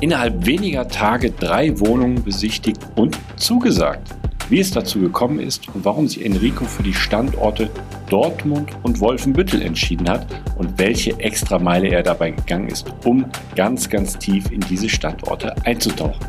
[0.00, 4.14] Innerhalb weniger Tage drei Wohnungen besichtigt und zugesagt.
[4.48, 7.68] Wie es dazu gekommen ist und warum sich Enrico für die Standorte
[8.08, 10.26] Dortmund und Wolfenbüttel entschieden hat
[10.56, 13.26] und welche Extrameile er dabei gegangen ist, um
[13.56, 16.24] ganz, ganz tief in diese Standorte einzutauchen.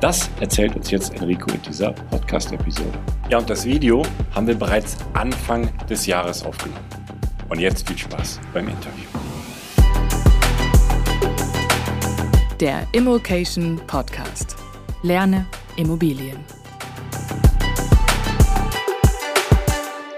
[0.00, 2.98] Das erzählt uns jetzt Enrico in dieser Podcast-Episode.
[3.28, 4.02] Ja, und das Video
[4.34, 6.84] haben wir bereits Anfang des Jahres aufgenommen.
[7.48, 9.39] Und jetzt viel Spaß beim Interview.
[12.60, 14.54] Der Immokation Podcast.
[15.02, 15.46] Lerne
[15.78, 16.36] Immobilien.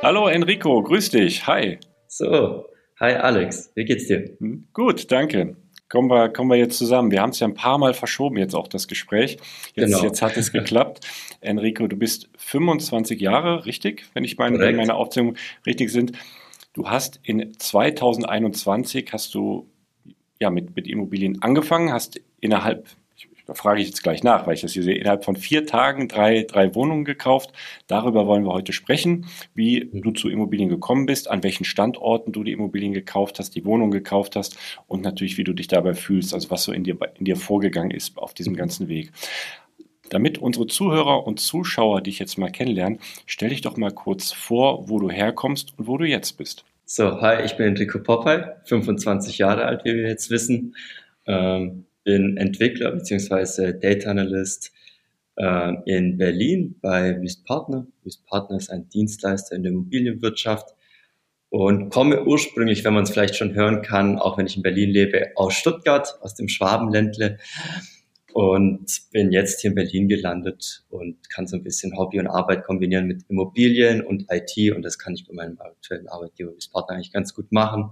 [0.02, 1.46] Hallo Enrico, grüß dich.
[1.46, 1.78] Hi.
[2.08, 2.64] So,
[2.98, 4.36] hi Alex, wie geht's dir?
[4.40, 5.56] Hm, gut, danke.
[5.88, 7.12] Kommen wir, kommen wir jetzt zusammen.
[7.12, 9.38] Wir haben es ja ein paar Mal verschoben, jetzt auch das Gespräch.
[9.76, 10.02] Jetzt, genau.
[10.02, 11.06] jetzt hat es geklappt.
[11.40, 14.06] Enrico, du bist 25 Jahre, richtig?
[14.14, 16.10] Wenn ich meine, wenn meine Aufzählungen richtig sind.
[16.72, 19.68] Du hast in 2021 hast du
[20.40, 22.86] ja, mit, mit Immobilien angefangen, hast innerhalb,
[23.46, 26.08] da frage ich jetzt gleich nach, weil ich das hier sehe, innerhalb von vier Tagen
[26.08, 27.52] drei, drei Wohnungen gekauft.
[27.86, 32.44] Darüber wollen wir heute sprechen, wie du zu Immobilien gekommen bist, an welchen Standorten du
[32.44, 36.34] die Immobilien gekauft hast, die Wohnung gekauft hast und natürlich, wie du dich dabei fühlst,
[36.34, 39.12] also was so in dir, in dir vorgegangen ist auf diesem ganzen Weg.
[40.10, 44.88] Damit unsere Zuhörer und Zuschauer dich jetzt mal kennenlernen, stell dich doch mal kurz vor,
[44.88, 46.64] wo du herkommst und wo du jetzt bist.
[46.84, 50.76] So, hi, ich bin Enrico Popeye, 25 Jahre alt, wie wir jetzt wissen.
[51.26, 53.72] Ähm, bin Entwickler bzw.
[53.78, 54.72] Data Analyst
[55.36, 57.86] äh, in Berlin bei Wüst Partner.
[58.04, 60.74] Wüst Partner ist ein Dienstleister in der Immobilienwirtschaft
[61.52, 64.90] und komme ursprünglich, wenn man es vielleicht schon hören kann, auch wenn ich in Berlin
[64.90, 67.38] lebe, aus Stuttgart, aus dem Schwabenländle
[68.32, 72.64] und bin jetzt hier in Berlin gelandet und kann so ein bisschen Hobby und Arbeit
[72.64, 76.96] kombinieren mit Immobilien und IT und das kann ich bei meinem aktuellen Arbeitgeber Wüst Partner
[76.96, 77.90] eigentlich ganz gut machen.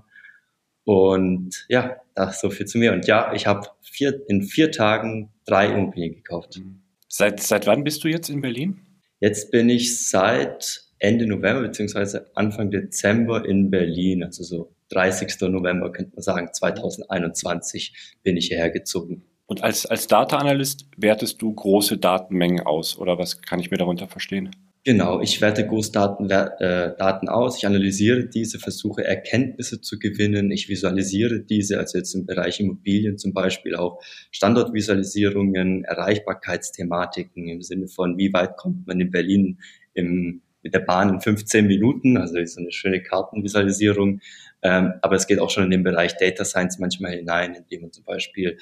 [0.85, 2.93] Und ja, das so viel zu mir.
[2.93, 6.61] Und ja, ich habe vier, in vier Tagen drei Immobilien gekauft.
[7.09, 8.81] Seit, seit wann bist du jetzt in Berlin?
[9.21, 14.23] Jetzt bin ich seit Ende November beziehungsweise Anfang Dezember in Berlin.
[14.23, 15.41] Also so 30.
[15.43, 19.25] November könnte man sagen, 2021 bin ich hierher gezogen.
[19.47, 23.79] Und als, als Data Analyst wertest du große Datenmengen aus oder was kann ich mir
[23.79, 24.51] darunter verstehen?
[24.83, 30.71] Genau, ich werte Großdaten äh, Daten aus, ich analysiere diese, versuche Erkenntnisse zu gewinnen, ich
[30.71, 34.01] visualisiere diese, also jetzt im Bereich Immobilien zum Beispiel auch
[34.31, 39.59] Standortvisualisierungen, Erreichbarkeitsthematiken im Sinne von, wie weit kommt man in Berlin
[39.93, 44.21] im, mit der Bahn in 15 Minuten, also so eine schöne Kartenvisualisierung
[44.63, 47.93] Ähm, aber es geht auch schon in den Bereich Data Science manchmal hinein, indem man
[47.93, 48.59] zum Beispiel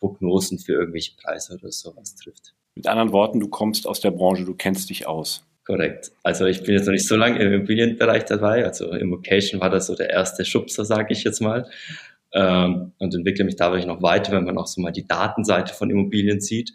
[0.00, 2.54] Prognosen für irgendwelche Preise oder sowas trifft.
[2.74, 5.46] Mit anderen Worten, du kommst aus der Branche, du kennst dich aus.
[5.64, 6.10] Korrekt.
[6.22, 8.64] Also ich bin jetzt noch nicht so lange im Immobilienbereich dabei.
[8.64, 11.70] Also Immocation war das so der erste Schubser, sage ich jetzt mal.
[12.32, 15.90] Ähm, und entwickle mich dadurch noch weiter, wenn man auch so mal die Datenseite von
[15.90, 16.72] Immobilien sieht.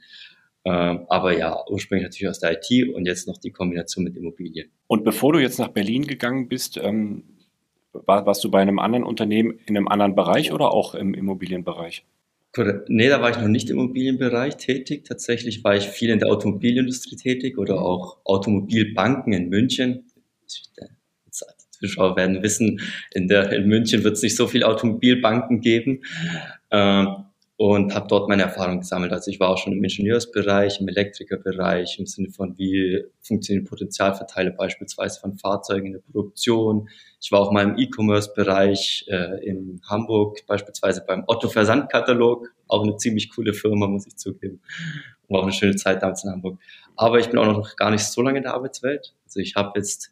[0.63, 4.69] Ähm, aber ja, ursprünglich natürlich aus der IT und jetzt noch die Kombination mit Immobilien.
[4.88, 7.24] Und bevor du jetzt nach Berlin gegangen bist, ähm,
[7.94, 12.06] war, warst du bei einem anderen Unternehmen in einem anderen Bereich oder auch im Immobilienbereich?
[12.88, 15.05] Nee, da war ich noch nicht im Immobilienbereich tätig.
[15.05, 20.05] Tatsächlich war ich viel in der Automobilindustrie tätig oder auch Automobilbanken in München.
[20.47, 22.81] Die Zuschauer werden wissen,
[23.13, 26.03] in, der, in München wird es nicht so viel Automobilbanken geben.
[26.71, 27.26] Ähm,
[27.57, 29.12] und habe dort meine Erfahrung gesammelt.
[29.12, 34.51] Also ich war auch schon im Ingenieursbereich, im Elektrikerbereich, im Sinne von wie funktionieren Potenzialverteile
[34.51, 36.88] beispielsweise von Fahrzeugen in der Produktion.
[37.19, 42.95] Ich war auch mal im E-Commerce-Bereich äh, in Hamburg, beispielsweise beim Otto Versandkatalog, auch eine
[42.98, 44.62] ziemlich coole Firma, muss ich zugeben.
[45.27, 46.59] War auch eine schöne Zeit damals in Hamburg.
[46.95, 49.15] Aber ich bin auch noch gar nicht so lange in der Arbeitswelt.
[49.25, 50.12] Also ich habe jetzt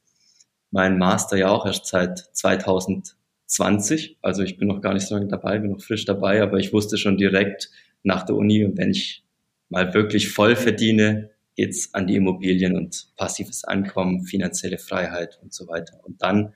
[0.71, 3.15] meinen Master ja auch erst seit 2000
[3.47, 4.17] 20.
[4.21, 6.73] Also ich bin noch gar nicht so lange dabei, bin noch frisch dabei, aber ich
[6.73, 7.69] wusste schon direkt
[8.03, 9.23] nach der Uni und wenn ich
[9.69, 15.67] mal wirklich voll verdiene, geht's an die Immobilien und passives Einkommen, finanzielle Freiheit und so
[15.67, 15.99] weiter.
[16.03, 16.53] Und dann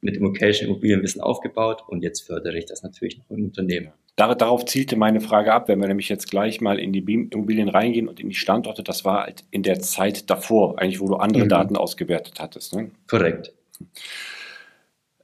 [0.00, 3.92] mit Immocation Immobilienwissen aufgebaut und jetzt fördere ich das natürlich noch im Unternehmen.
[4.16, 8.08] Darauf zielte meine Frage ab, wenn wir nämlich jetzt gleich mal in die Immobilien reingehen
[8.08, 11.44] und in die Standorte, das war halt in der Zeit davor, eigentlich wo du andere
[11.44, 11.48] mhm.
[11.48, 12.74] Daten ausgewertet hattest.
[12.74, 12.90] Ne?
[13.06, 13.54] Korrekt.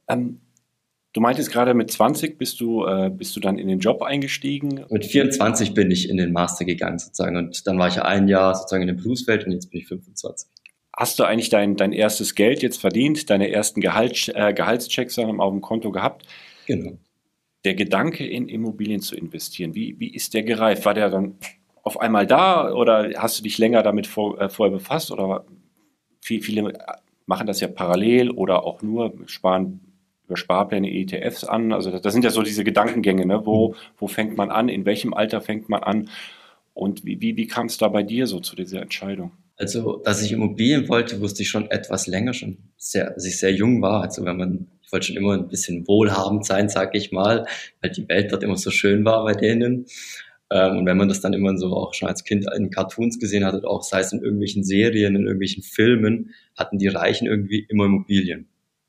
[0.07, 0.39] Ähm,
[1.17, 4.85] Du meintest gerade mit 20 bist du, äh, bist du dann in den Job eingestiegen?
[4.91, 8.53] Mit 24 bin ich in den Master gegangen sozusagen und dann war ich ein Jahr
[8.53, 10.47] sozusagen in der Berufswelt und jetzt bin ich 25.
[10.95, 15.51] Hast du eigentlich dein, dein erstes Geld jetzt verdient, deine ersten Gehalt, äh, Gehaltschecks auf
[15.51, 16.23] dem Konto gehabt?
[16.67, 16.99] Genau.
[17.65, 20.85] Der Gedanke in Immobilien zu investieren, wie, wie ist der gereift?
[20.85, 21.39] War der dann
[21.81, 25.47] auf einmal da oder hast du dich länger damit vor, äh, vorher befasst oder
[26.21, 26.73] viel, viele
[27.25, 29.86] machen das ja parallel oder auch nur sparen
[30.27, 31.73] über Sparpläne, ETFs an.
[31.73, 33.41] Also das, sind ja so diese Gedankengänge, ne?
[33.45, 36.09] wo, wo fängt man an, in welchem Alter fängt man an
[36.73, 39.31] und wie, wie, wie kam es da bei dir so zu dieser Entscheidung?
[39.55, 43.51] Also, dass ich Immobilien wollte, wusste ich schon etwas länger, schon sehr, als ich sehr
[43.51, 44.03] jung war.
[44.03, 47.47] Also wenn man, ich wollte schon immer ein bisschen wohlhabend sein, sag ich mal,
[47.81, 49.87] weil die Welt dort immer so schön war bei denen.
[50.51, 53.43] Ähm, und wenn man das dann immer so auch schon als Kind in Cartoons gesehen
[53.43, 57.85] hat, auch sei es in irgendwelchen Serien, in irgendwelchen Filmen, hatten die Reichen irgendwie immer
[57.85, 58.47] Immobilien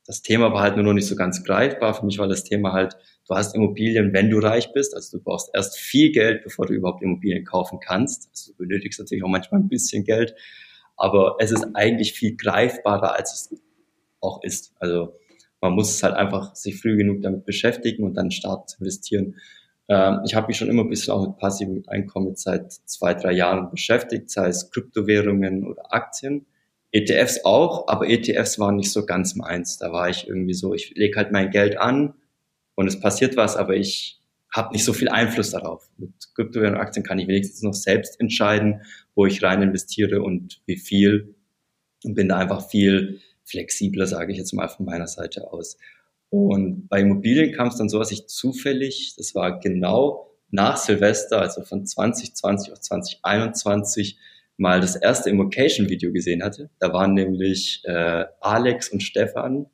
[0.08, 1.93] das Thema war halt nur noch nicht so ganz greifbar.
[1.93, 2.96] Für mich war das Thema halt,
[3.28, 4.94] du hast Immobilien, wenn du reich bist.
[4.94, 8.31] Also du brauchst erst viel Geld, bevor du überhaupt Immobilien kaufen kannst.
[8.31, 10.34] Also du benötigst natürlich auch manchmal ein bisschen Geld.
[10.96, 13.60] Aber es ist eigentlich viel greifbarer, als es
[14.22, 14.72] auch ist.
[14.81, 15.12] Also
[15.60, 19.37] man muss es halt einfach sich früh genug damit beschäftigen und dann starten zu investieren.
[19.88, 23.32] Ähm, ich habe mich schon immer ein bisschen auch mit passivem Einkommen seit zwei, drei
[23.32, 26.46] Jahren beschäftigt, sei es Kryptowährungen oder Aktien.
[26.93, 29.79] ETFs auch, aber ETFs waren nicht so ganz meins.
[29.79, 32.14] Da war ich irgendwie so, ich lege halt mein Geld an
[32.75, 34.20] und es passiert was, aber ich
[34.55, 35.90] habe nicht so viel Einfluss darauf.
[35.99, 38.82] Mit Kryptowährungen und Aktien kann ich wenigstens noch selbst entscheiden,
[39.14, 41.35] wo ich rein investiere und wie viel
[42.05, 45.76] und bin da einfach viel flexibler, sage ich jetzt mal von meiner Seite aus.
[46.31, 51.41] Und bei Immobilien kam es dann so, dass ich zufällig, das war genau nach Silvester,
[51.41, 54.19] also von 2020 auf 2021,
[54.58, 56.69] mal das erste Immocation-Video gesehen hatte.
[56.79, 59.67] Da waren nämlich äh, Alex und Stefan,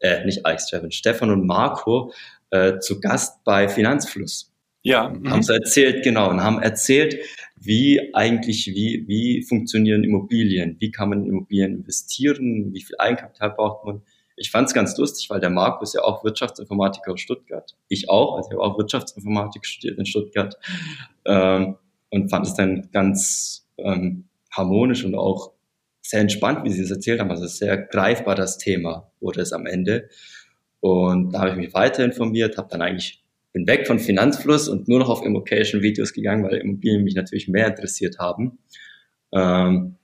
[0.00, 2.12] äh, nicht Alex, Stefan, Stefan und Marco
[2.50, 4.52] äh, zu Gast bei Finanzfluss.
[4.82, 5.10] Ja.
[5.10, 5.30] Mhm.
[5.30, 7.18] Haben sie erzählt, genau, und haben erzählt,
[7.56, 13.50] wie eigentlich, wie, wie funktionieren Immobilien, wie kann man in Immobilien investieren, wie viel Eigenkapital
[13.50, 14.02] braucht man.
[14.36, 17.76] Ich fand es ganz lustig, weil der Marco ist ja auch Wirtschaftsinformatiker aus Stuttgart.
[17.88, 20.56] Ich auch, also ich habe auch Wirtschaftsinformatik studiert in Stuttgart
[21.24, 21.76] ähm,
[22.10, 25.52] und fand es dann ganz ähm, harmonisch und auch
[26.00, 27.30] sehr entspannt, wie Sie es erzählt haben.
[27.30, 30.08] Also sehr greifbar das Thema wurde es am Ende.
[30.80, 34.88] Und da habe ich mich weiter informiert, habe dann eigentlich bin weg von Finanzfluss und
[34.88, 38.58] nur noch auf Immocation-Videos gegangen, weil Immobilien mich natürlich mehr interessiert haben.
[39.32, 39.94] Ähm,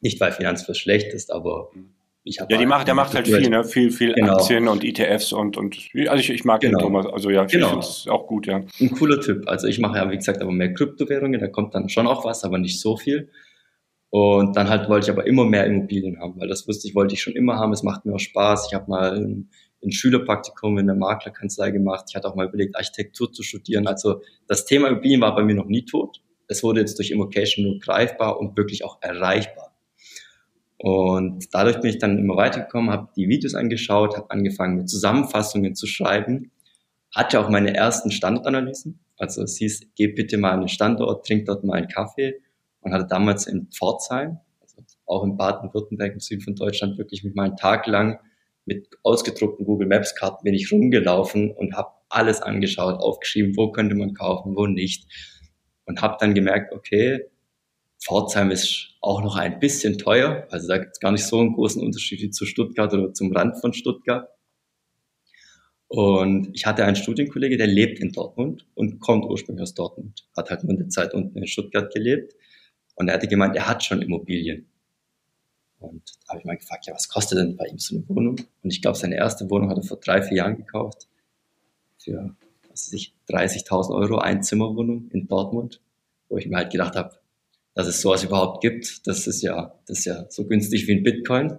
[0.00, 1.70] nicht, weil Finanzfluss schlecht ist, aber
[2.26, 2.52] ich habe.
[2.52, 3.64] Ja, die macht, der macht halt viel, ne?
[3.64, 4.34] Viel, viel genau.
[4.34, 5.76] Aktien und ETFs und, und
[6.08, 6.78] also ich, ich mag genau.
[6.78, 7.06] den Thomas.
[7.06, 7.68] Also ja, ich genau.
[7.68, 8.62] finde es auch gut, ja.
[8.80, 9.48] Ein cooler Typ.
[9.48, 12.44] Also ich mache ja, wie gesagt, aber mehr Kryptowährungen, da kommt dann schon auch was,
[12.44, 13.30] aber nicht so viel.
[14.10, 17.14] Und dann halt wollte ich aber immer mehr Immobilien haben, weil das wusste ich, wollte
[17.14, 17.72] ich schon immer haben.
[17.72, 18.68] Es macht mir auch Spaß.
[18.68, 19.50] Ich habe mal ein,
[19.84, 22.06] ein Schülerpraktikum in der Maklerkanzlei gemacht.
[22.08, 23.86] Ich hatte auch mal überlegt, Architektur zu studieren.
[23.86, 26.22] Also das Thema Immobilien war bei mir noch nie tot.
[26.48, 29.75] Es wurde jetzt durch Immocation nur greifbar und wirklich auch erreichbar.
[30.78, 35.74] Und dadurch bin ich dann immer weitergekommen, habe die Videos angeschaut, habe angefangen mit Zusammenfassungen
[35.74, 36.50] zu schreiben,
[37.14, 39.00] hatte auch meine ersten Standortanalysen.
[39.16, 42.34] Also es hieß, geh bitte mal an den Standort, trink dort mal einen Kaffee
[42.80, 47.34] und hatte damals in Pforzheim, also auch in Baden-Württemberg im Süden von Deutschland, wirklich mit
[47.34, 48.18] meinen Tag lang
[48.66, 53.94] mit ausgedruckten Google Maps Karten bin ich rumgelaufen und habe alles angeschaut, aufgeschrieben, wo könnte
[53.94, 55.06] man kaufen, wo nicht.
[55.86, 57.26] Und habe dann gemerkt, okay,
[58.06, 60.46] Pforzheim ist auch noch ein bisschen teuer.
[60.50, 63.32] Also da gibt es gar nicht so einen großen Unterschied wie zu Stuttgart oder zum
[63.32, 64.28] Rand von Stuttgart.
[65.88, 70.50] Und ich hatte einen Studienkollege, der lebt in Dortmund und kommt ursprünglich aus Dortmund, hat
[70.50, 72.34] halt nur eine Zeit unten in Stuttgart gelebt.
[72.94, 74.66] Und er hatte gemeint, er hat schon Immobilien.
[75.80, 78.36] Und da habe ich mal gefragt, ja, was kostet denn bei ihm so eine Wohnung?
[78.62, 81.08] Und ich glaube, seine erste Wohnung hat er vor drei, vier Jahren gekauft.
[81.98, 82.36] Für,
[82.70, 85.80] was weiß ich, 30.000 Euro, Einzimmerwohnung in Dortmund.
[86.28, 87.16] Wo ich mir halt gedacht habe,
[87.76, 89.06] dass es sowas überhaupt gibt.
[89.06, 91.58] Das ist ja, das ist ja so günstig wie ein Bitcoin.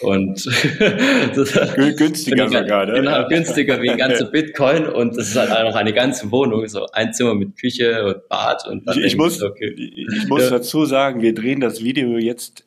[0.00, 0.44] Und
[1.96, 2.92] günstiger sogar, ne?
[2.92, 4.86] Genau, günstiger wie ein ganzer Bitcoin.
[4.86, 8.28] Und das ist halt auch noch eine ganze Wohnung, so ein Zimmer mit Küche und
[8.28, 8.64] Bad.
[8.68, 9.74] Und ich, ich muss, okay.
[9.76, 12.64] ich muss dazu sagen, wir drehen das Video jetzt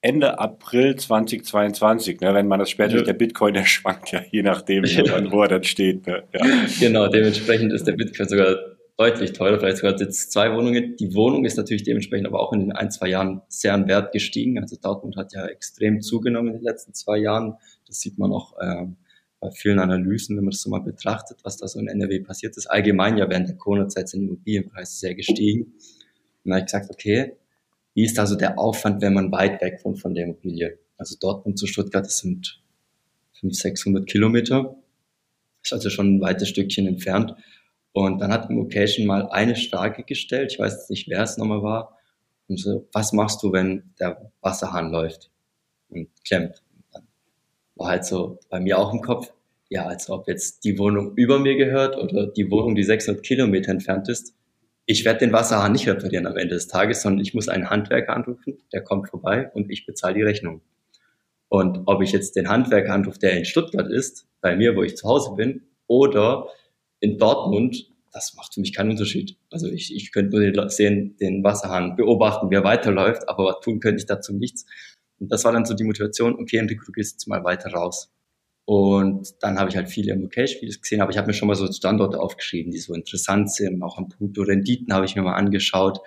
[0.00, 3.02] Ende April 2022, ne, wenn man das später, ja.
[3.02, 6.08] der Bitcoin, der schwankt ja, je nachdem, wo, wo er dann steht.
[6.08, 6.24] Ne?
[6.32, 6.44] Ja.
[6.80, 8.56] Genau, dementsprechend ist der Bitcoin sogar
[8.96, 10.96] deutlich teurer, vielleicht sogar jetzt zwei Wohnungen.
[10.96, 14.12] Die Wohnung ist natürlich dementsprechend aber auch in den ein, zwei Jahren sehr an Wert
[14.12, 14.58] gestiegen.
[14.58, 17.56] Also Dortmund hat ja extrem zugenommen in den letzten zwei Jahren.
[17.86, 18.96] Das sieht man auch ähm,
[19.40, 22.56] bei vielen Analysen, wenn man das so mal betrachtet, was da so in NRW passiert
[22.56, 22.66] ist.
[22.68, 25.64] Allgemein ja während der Corona-Zeit sind die Immobilienpreise sehr gestiegen.
[25.64, 25.74] Und
[26.44, 27.36] dann habe ich gesagt, okay,
[27.92, 30.78] wie ist da so der Aufwand, wenn man weit weg wohnt von der Immobilie?
[30.96, 32.62] Also Dortmund zu Stuttgart, das sind
[33.40, 34.76] 500, 600 Kilometer.
[35.62, 37.34] Ist also schon ein weites Stückchen entfernt.
[37.96, 41.62] Und dann hat Location mal eine Frage gestellt, ich weiß jetzt nicht, wer es nochmal
[41.62, 41.96] war,
[42.46, 45.30] und so, was machst du, wenn der Wasserhahn läuft
[45.88, 46.62] und klemmt?
[46.92, 47.04] Dann
[47.74, 49.32] war halt so bei mir auch im Kopf,
[49.70, 53.70] ja, als ob jetzt die Wohnung über mir gehört oder die Wohnung, die 600 Kilometer
[53.70, 54.34] entfernt ist.
[54.84, 58.14] Ich werde den Wasserhahn nicht reparieren am Ende des Tages, sondern ich muss einen Handwerker
[58.14, 60.60] anrufen, der kommt vorbei und ich bezahle die Rechnung.
[61.48, 64.98] Und ob ich jetzt den Handwerker anrufe, der in Stuttgart ist, bei mir, wo ich
[64.98, 66.48] zu Hause bin, oder
[67.06, 69.36] in Dortmund, das macht für mich keinen Unterschied.
[69.50, 73.80] Also ich, ich könnte nur den, sehen, den Wasserhahn beobachten, wie er weiterläuft, aber tun
[73.80, 74.64] könnte ich dazu nichts.
[75.18, 78.10] Und das war dann so die Motivation, okay, Enrico, du gehst jetzt mal weiter raus.
[78.64, 81.70] Und dann habe ich halt viele Location-Videos gesehen, aber ich habe mir schon mal so
[81.70, 83.80] Standorte aufgeschrieben, die so interessant sind.
[83.82, 86.00] Auch am Punkt Renditen habe ich mir mal angeschaut.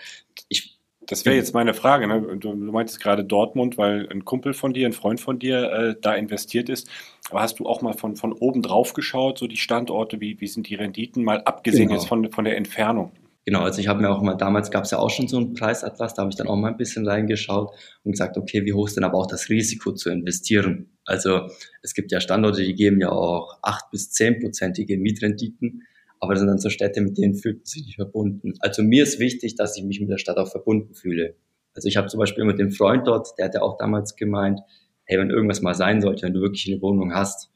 [0.50, 0.69] Ich
[1.10, 2.08] das wäre jetzt meine Frage.
[2.08, 2.38] Ne?
[2.40, 5.96] Du, du meintest gerade Dortmund, weil ein Kumpel von dir, ein Freund von dir äh,
[6.00, 6.88] da investiert ist.
[7.30, 10.48] Aber hast du auch mal von, von oben drauf geschaut, so die Standorte, wie, wie
[10.48, 12.00] sind die Renditen, mal abgesehen genau.
[12.00, 13.12] jetzt von, von der Entfernung?
[13.46, 15.54] Genau, also ich habe mir auch mal, damals gab es ja auch schon so einen
[15.54, 17.72] Preisatlas, da habe ich dann auch mal ein bisschen reingeschaut
[18.04, 20.92] und gesagt, okay, wie hoch ist denn aber auch das Risiko zu investieren?
[21.06, 21.48] Also
[21.82, 25.84] es gibt ja Standorte, die geben ja auch acht bis zehnprozentige Mietrenditen
[26.20, 28.54] aber das sind dann so Städte, mit denen fühlt man sich nicht verbunden.
[28.60, 31.36] Also mir ist wichtig, dass ich mich mit der Stadt auch verbunden fühle.
[31.74, 34.60] Also ich habe zum Beispiel mit dem Freund dort, der hat ja auch damals gemeint,
[35.06, 37.50] hey, wenn irgendwas mal sein sollte, wenn du wirklich eine Wohnung hast,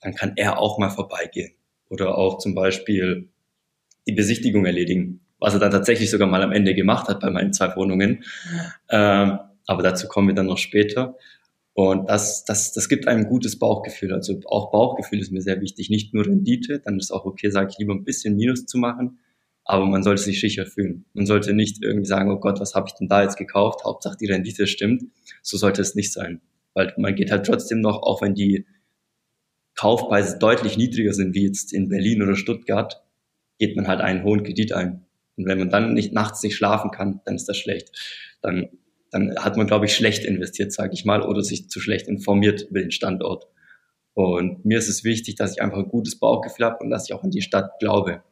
[0.00, 1.52] dann kann er auch mal vorbeigehen.
[1.88, 3.28] Oder auch zum Beispiel
[4.06, 7.52] die Besichtigung erledigen, was er dann tatsächlich sogar mal am Ende gemacht hat bei meinen
[7.52, 8.24] zwei Wohnungen.
[8.90, 11.16] Ähm, aber dazu kommen wir dann noch später.
[11.74, 14.12] Und das, das, das gibt einem gutes Bauchgefühl.
[14.12, 15.88] Also auch Bauchgefühl ist mir sehr wichtig.
[15.88, 19.18] Nicht nur Rendite, dann ist auch okay, sage ich lieber ein bisschen Minus zu machen,
[19.64, 21.06] aber man sollte sich sicher fühlen.
[21.14, 23.84] Man sollte nicht irgendwie sagen, oh Gott, was habe ich denn da jetzt gekauft?
[23.84, 25.04] Hauptsache die Rendite stimmt.
[25.40, 26.42] So sollte es nicht sein.
[26.74, 28.66] Weil man geht halt trotzdem noch, auch wenn die
[29.74, 33.02] Kaufpreise deutlich niedriger sind, wie jetzt in Berlin oder Stuttgart,
[33.58, 35.06] geht man halt einen hohen Kredit ein.
[35.36, 37.90] Und wenn man dann nicht nachts nicht schlafen kann, dann ist das schlecht.
[38.42, 38.68] Dann
[39.12, 42.62] dann hat man, glaube ich, schlecht investiert, sage ich mal, oder sich zu schlecht informiert
[42.62, 43.46] über den Standort.
[44.14, 47.14] Und mir ist es wichtig, dass ich einfach ein gutes Bauchgefühl habe und dass ich
[47.14, 48.22] auch an die Stadt glaube.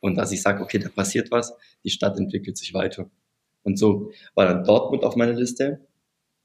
[0.00, 3.08] Und dass ich sage, okay, da passiert was, die Stadt entwickelt sich weiter.
[3.62, 5.80] Und so war dann Dortmund auf meiner Liste.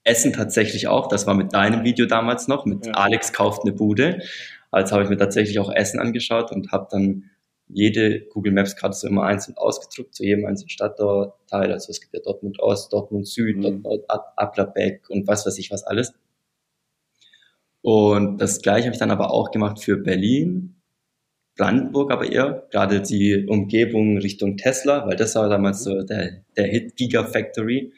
[0.03, 2.93] Essen tatsächlich auch, das war mit deinem Video damals noch, mit ja.
[2.93, 4.21] Alex kauft eine Bude.
[4.69, 7.29] Als habe ich mir tatsächlich auch Essen angeschaut und habe dann
[7.69, 11.71] jede Google Maps Karte so immer einzeln ausgedruckt zu jedem einzelnen Stadtteil.
[11.71, 13.61] Also es gibt ja Dortmund Ost, Dortmund Süd, mhm.
[13.61, 16.13] Dortmund Applerbeck und was weiß ich was alles.
[17.81, 20.77] Und das gleiche habe ich dann aber auch gemacht für Berlin,
[21.57, 26.67] Brandenburg aber eher, gerade die Umgebung Richtung Tesla, weil das war damals so der, der
[26.67, 27.93] Hit Gigafactory.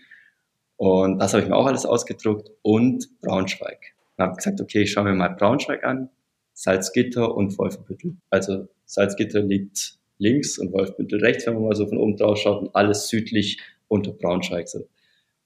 [0.78, 3.94] Und das habe ich mir auch alles ausgedruckt und Braunschweig.
[4.16, 6.10] Und habe gesagt, okay, ich schaue mir mal Braunschweig an,
[6.54, 8.16] Salzgitter und Wolfenbüttel.
[8.30, 12.62] Also Salzgitter liegt links und Wolfbüttel rechts, wenn man mal so von oben drauf schaut
[12.64, 14.68] und alles südlich unter Braunschweig.
[14.68, 14.80] So.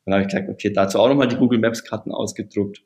[0.06, 2.84] Dann habe ich gesagt, okay, dazu auch nochmal die Google Maps Karten ausgedruckt.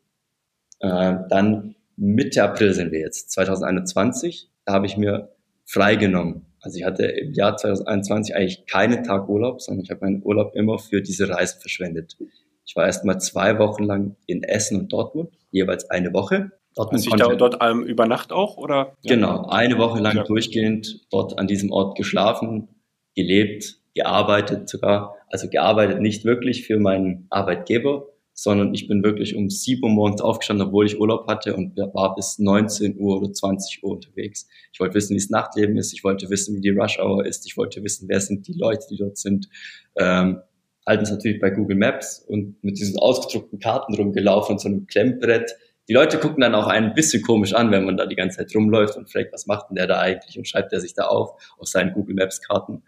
[0.79, 4.49] Äh, dann Mitte April sind wir jetzt, 2021.
[4.65, 5.35] Da habe ich mir
[5.65, 6.45] freigenommen.
[6.59, 10.55] Also ich hatte im Jahr 2021 eigentlich keinen Tag Urlaub, sondern ich habe meinen Urlaub
[10.55, 12.17] immer für diese Reise verschwendet.
[12.65, 16.51] Ich war erst mal zwei Wochen lang in Essen und Dortmund, jeweils eine Woche.
[16.77, 18.57] Dortmund Hast du da, dort ähm, über Nacht auch?
[18.57, 18.95] Oder?
[19.03, 20.23] Genau, eine Woche lang ja.
[20.23, 22.69] durchgehend dort an diesem Ort geschlafen,
[23.15, 25.15] gelebt, gearbeitet sogar.
[25.29, 30.21] Also gearbeitet nicht wirklich für meinen Arbeitgeber, sondern ich bin wirklich um 7 Uhr morgens
[30.21, 34.47] aufgestanden, obwohl ich Urlaub hatte und war bis 19 Uhr oder 20 Uhr unterwegs.
[34.71, 37.47] Ich wollte wissen, wie das Nachtleben ist, ich wollte wissen, wie die Rush Hour ist,
[37.47, 39.49] ich wollte wissen, wer sind die Leute, die dort sind.
[39.95, 40.41] Ähm,
[40.85, 44.87] halten es natürlich bei Google Maps und mit diesen ausgedruckten Karten rumgelaufen und so einem
[44.87, 45.51] Klemmbrett.
[45.87, 48.53] Die Leute gucken dann auch ein bisschen komisch an, wenn man da die ganze Zeit
[48.53, 51.41] rumläuft und fragt, was macht denn der da eigentlich und schreibt er sich da auf,
[51.57, 52.83] auf seinen Google Maps Karten.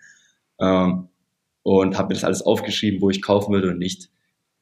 [0.59, 1.07] Ähm,
[1.63, 4.09] und habe mir das alles aufgeschrieben, wo ich kaufen würde und nicht.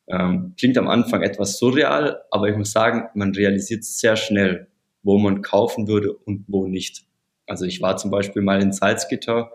[0.08, 4.68] Ähm, klingt am Anfang etwas surreal, aber ich muss sagen, man realisiert sehr schnell,
[5.04, 7.06] wo man kaufen würde und wo nicht.
[7.46, 9.52] Also ich war zum Beispiel mal in Salzgitter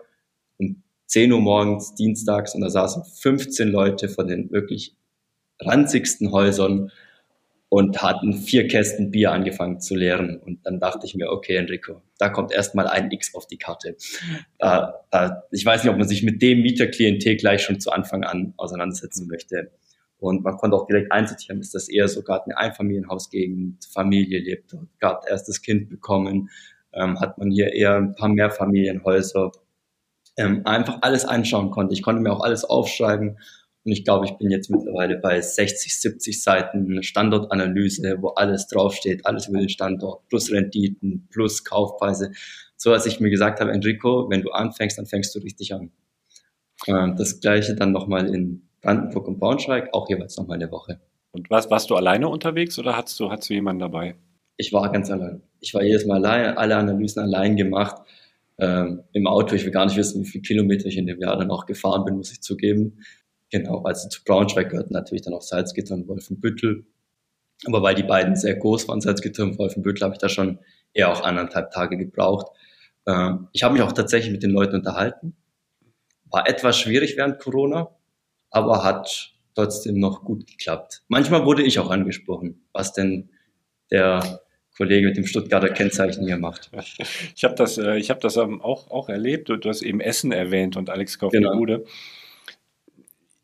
[0.57, 4.95] um 10 Uhr morgens, dienstags, und da saßen 15 Leute von den wirklich
[5.59, 6.91] ranzigsten Häusern
[7.73, 10.37] und hatten vier Kästen Bier angefangen zu leeren.
[10.37, 13.97] Und dann dachte ich mir, okay, Enrico, da kommt erstmal ein X auf die Karte.
[14.59, 18.23] Äh, äh, ich weiß nicht, ob man sich mit dem Mieterklientel gleich schon zu Anfang
[18.25, 19.71] an auseinandersetzen möchte.
[20.19, 24.71] Und man konnte auch direkt einsortieren, ist das eher so gerade eine Einfamilienhausgegend, Familie lebt
[24.71, 26.51] dort, gerade erstes Kind bekommen,
[26.93, 29.51] ähm, hat man hier eher ein paar mehr Familienhäuser.
[30.37, 31.95] Ähm, einfach alles anschauen konnte.
[31.95, 33.39] Ich konnte mir auch alles aufschreiben.
[33.85, 39.25] Und ich glaube, ich bin jetzt mittlerweile bei 60, 70 Seiten Standortanalyse, wo alles draufsteht,
[39.25, 42.31] alles über den Standort, plus Renditen, plus Kaufpreise.
[42.77, 45.91] So dass ich mir gesagt habe, Enrico, wenn du anfängst, dann fängst du richtig an.
[46.87, 50.99] Ähm, das gleiche dann nochmal in Brandenburg und Braunschweig, auch jeweils nochmal eine Woche.
[51.31, 54.15] Und was, warst du alleine unterwegs oder hattest du, hattest du jemanden dabei?
[54.57, 55.41] Ich war ganz allein.
[55.59, 58.01] Ich war jedes Mal allein, alle Analysen allein gemacht.
[58.59, 61.37] Ähm, Im Auto, ich will gar nicht wissen, wie viele Kilometer ich in dem Jahr
[61.37, 62.99] dann auch gefahren bin, muss ich zugeben.
[63.53, 66.87] Genau, also zu Braunschweig gehörten natürlich dann auch Salzgitter und Wolfenbüttel.
[67.67, 70.57] Aber weil die beiden sehr groß waren, Salzgitter und Wolfenbüttel, habe ich da schon
[70.91, 72.47] eher auch anderthalb Tage gebraucht.
[73.05, 75.35] Ähm, ich habe mich auch tatsächlich mit den Leuten unterhalten.
[76.31, 77.95] War etwas schwierig während Corona,
[78.49, 81.03] aber hat trotzdem noch gut geklappt.
[81.07, 83.29] Manchmal wurde ich auch angesprochen, was denn
[83.91, 84.41] der
[84.75, 86.71] Kollege mit dem Stuttgarter Kennzeichen hier macht.
[87.35, 89.49] Ich habe das, äh, ich hab das ähm, auch, auch erlebt.
[89.49, 91.51] Du hast eben Essen erwähnt und Alex kauft genau.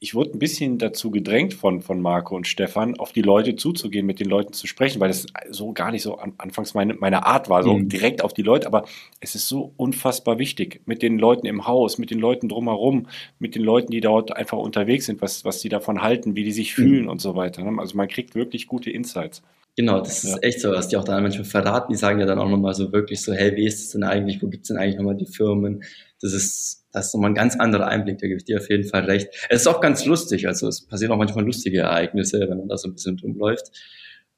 [0.01, 4.05] Ich wurde ein bisschen dazu gedrängt von, von Marco und Stefan, auf die Leute zuzugehen,
[4.05, 7.25] mit den Leuten zu sprechen, weil das so gar nicht so an, anfangs meine, meine
[7.25, 7.89] Art war, so mhm.
[7.89, 8.67] direkt auf die Leute.
[8.67, 8.85] Aber
[9.19, 13.07] es ist so unfassbar wichtig, mit den Leuten im Haus, mit den Leuten drumherum,
[13.39, 16.53] mit den Leuten, die dort einfach unterwegs sind, was, was die davon halten, wie die
[16.53, 16.81] sich mhm.
[16.81, 17.63] fühlen und so weiter.
[17.63, 17.77] Ne?
[17.77, 19.41] Also man kriegt wirklich gute Insights.
[19.75, 20.35] Genau, das ja.
[20.35, 21.91] ist echt so, was die auch dann manchmal verraten.
[21.91, 24.41] Die sagen ja dann auch nochmal so wirklich so, hey, wie ist es denn eigentlich?
[24.41, 25.83] Wo gibt es denn eigentlich nochmal die Firmen?
[26.21, 28.87] Das ist das ist nochmal ein ganz anderer Einblick, da gebe ich dir auf jeden
[28.87, 29.29] Fall recht.
[29.49, 32.77] Es ist auch ganz lustig, also es passieren auch manchmal lustige Ereignisse, wenn man da
[32.77, 33.71] so ein bisschen drum läuft.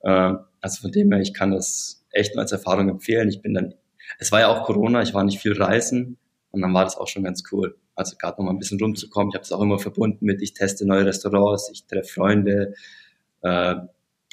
[0.03, 3.29] Ähm, also von dem her, ich kann das echt nur als Erfahrung empfehlen.
[3.29, 3.73] Ich bin dann,
[4.19, 6.17] es war ja auch Corona, ich war nicht viel reisen
[6.51, 7.77] und dann war das auch schon ganz cool.
[7.95, 9.29] Also gerade noch mal ein bisschen rumzukommen.
[9.29, 12.73] Ich habe es auch immer verbunden mit, ich teste neue Restaurants, ich treffe Freunde.
[13.41, 13.75] Äh,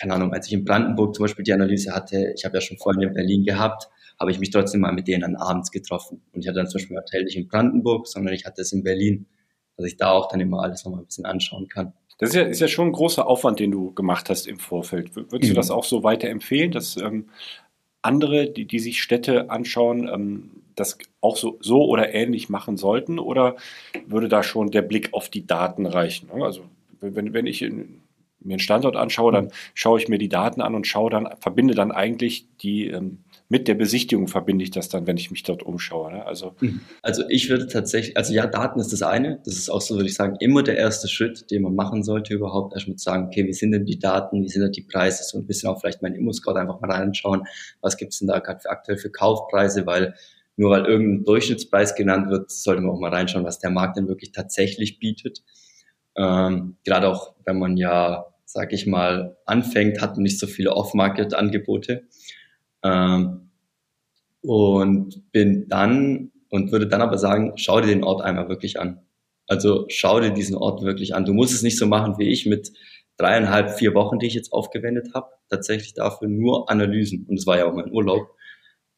[0.01, 2.79] keine Ahnung, als ich in Brandenburg zum Beispiel die Analyse hatte, ich habe ja schon
[2.79, 6.23] Freunde in Berlin gehabt, habe ich mich trotzdem mal mit denen dann abends getroffen.
[6.33, 8.73] Und ich hatte dann zum Beispiel ein Hotel nicht in Brandenburg, sondern ich hatte es
[8.73, 9.27] in Berlin,
[9.77, 11.93] dass ich da auch dann immer alles nochmal ein bisschen anschauen kann.
[12.19, 15.15] Das ist ja, ist ja schon ein großer Aufwand, den du gemacht hast im Vorfeld.
[15.15, 15.49] Würdest mhm.
[15.49, 17.29] du das auch so weiterempfehlen, dass ähm,
[18.03, 23.21] andere, die, die sich Städte anschauen, ähm, das auch so, so oder ähnlich machen sollten?
[23.21, 23.57] Oder
[24.07, 26.31] würde da schon der Blick auf die Daten reichen?
[26.43, 26.63] Also
[27.01, 28.03] wenn, wenn ich in,
[28.41, 31.75] mir einen Standort anschaue, dann schaue ich mir die Daten an und schaue dann, verbinde
[31.75, 35.63] dann eigentlich die ähm, mit der Besichtigung verbinde ich das dann, wenn ich mich dort
[35.63, 36.13] umschaue.
[36.13, 36.27] Ne?
[36.27, 36.83] Also, mhm.
[37.03, 39.41] also ich würde tatsächlich, also ja, Daten ist das eine.
[39.45, 42.35] Das ist auch so, würde ich sagen, immer der erste Schritt, den man machen sollte
[42.35, 42.75] überhaupt.
[42.75, 45.25] Erstmal zu sagen, okay, wie sind denn die Daten, wie sind denn die Preise?
[45.25, 47.45] So ein bisschen auch vielleicht mein Immo-Scout einfach mal reinschauen.
[47.81, 49.87] Was gibt's denn da gerade aktuell für Kaufpreise?
[49.87, 50.15] Weil
[50.57, 54.09] nur weil irgendein Durchschnittspreis genannt wird, sollte man auch mal reinschauen, was der Markt denn
[54.09, 55.43] wirklich tatsächlich bietet.
[56.17, 60.73] Ähm, gerade auch, wenn man ja, sag ich mal, anfängt, hat man nicht so viele
[60.73, 62.09] Off-Market-Angebote.
[62.83, 63.51] Ähm,
[64.41, 69.03] und bin dann und würde dann aber sagen, schau dir den Ort einmal wirklich an.
[69.47, 71.25] Also schau dir diesen Ort wirklich an.
[71.25, 72.73] Du musst es nicht so machen wie ich mit
[73.17, 75.29] dreieinhalb, vier Wochen, die ich jetzt aufgewendet habe.
[75.49, 77.27] Tatsächlich dafür nur Analysen.
[77.29, 78.35] Und es war ja auch mein Urlaub.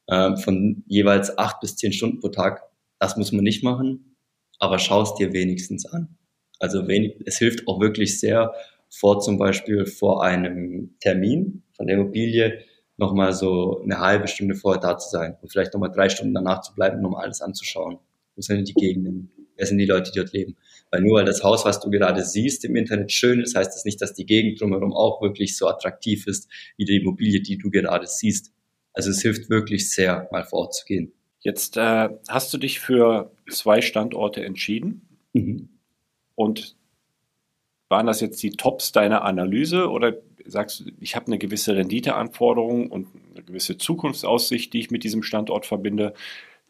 [0.09, 2.63] Ähm, von jeweils acht bis zehn Stunden pro Tag.
[2.99, 4.17] Das muss man nicht machen.
[4.59, 6.17] Aber schau es dir wenigstens an.
[6.59, 8.53] Also wenig, es hilft auch wirklich sehr,
[8.91, 12.61] vor zum Beispiel vor einem Termin von der Immobilie
[13.01, 16.61] nochmal so eine halbe Stunde vorher da zu sein und vielleicht nochmal drei Stunden danach
[16.61, 17.99] zu bleiben, um alles anzuschauen.
[18.37, 19.31] Wo sind die Gegenden?
[19.57, 20.57] Wer sind die Leute, die dort leben?
[20.91, 23.85] Weil nur weil das Haus, was du gerade siehst, im Internet schön ist, heißt das
[23.85, 27.71] nicht, dass die Gegend drumherum auch wirklich so attraktiv ist, wie die Immobilie, die du
[27.71, 28.53] gerade siehst.
[28.93, 31.13] Also es hilft wirklich sehr, mal vor Ort zu gehen.
[31.41, 35.09] Jetzt äh, hast du dich für zwei Standorte entschieden.
[35.33, 35.71] Mhm.
[36.35, 36.77] Und
[37.91, 40.15] waren das jetzt die Tops deiner Analyse oder
[40.47, 45.23] sagst du, ich habe eine gewisse Renditeanforderung und eine gewisse Zukunftsaussicht, die ich mit diesem
[45.23, 46.15] Standort verbinde?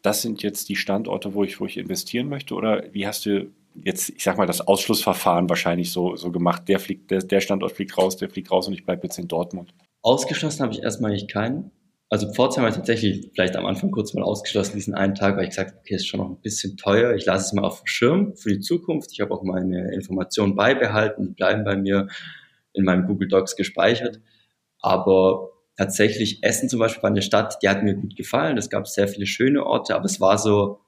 [0.01, 2.55] Das sind jetzt die Standorte, wo ich, wo ich investieren möchte?
[2.55, 6.67] Oder wie hast du jetzt, ich sag mal, das Ausschlussverfahren wahrscheinlich so, so gemacht?
[6.67, 9.27] Der, fliegt, der, der Standort fliegt raus, der fliegt raus und ich bleibe jetzt in
[9.27, 9.73] Dortmund.
[10.01, 11.69] Ausgeschlossen habe ich erstmal nicht keinen.
[12.13, 15.43] Also Pforzheim habe ich tatsächlich vielleicht am Anfang kurz mal ausgeschlossen, diesen einen Tag, weil
[15.43, 17.15] ich gesagt habe, okay, ist schon noch ein bisschen teuer.
[17.15, 19.11] Ich lasse es mal auf dem Schirm für die Zukunft.
[19.13, 22.07] Ich habe auch meine Informationen beibehalten, die bleiben bei mir
[22.73, 24.19] in meinem Google Docs gespeichert.
[24.81, 28.57] Aber tatsächlich Essen zum Beispiel war eine Stadt, die hat mir gut gefallen.
[28.57, 30.81] Es gab sehr viele schöne Orte, aber es war so,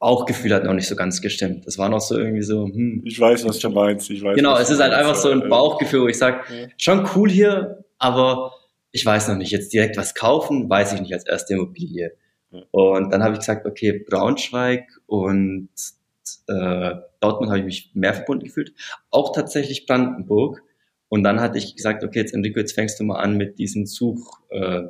[0.00, 1.64] Bauchgefühl hat noch nicht so ganz gestimmt.
[1.64, 3.02] Das war noch so irgendwie so, hm.
[3.04, 4.10] Ich weiß, was du meinst.
[4.10, 6.66] Ich weiß, genau, es ist halt einfach so ein Bauchgefühl, wo ich sage, ja.
[6.76, 8.52] schon cool hier, aber
[8.94, 12.16] ich weiß noch nicht, jetzt direkt was kaufen, weiß ich nicht als erste Immobilie.
[12.70, 15.68] Und dann habe ich gesagt, okay, Braunschweig und
[16.46, 18.72] äh, Dortmund habe ich mich mehr verbunden gefühlt.
[19.10, 20.62] Auch tatsächlich Brandenburg.
[21.08, 23.86] Und dann hatte ich gesagt, okay, jetzt Enrico, jetzt fängst du mal an mit diesen
[23.86, 24.84] Such, äh,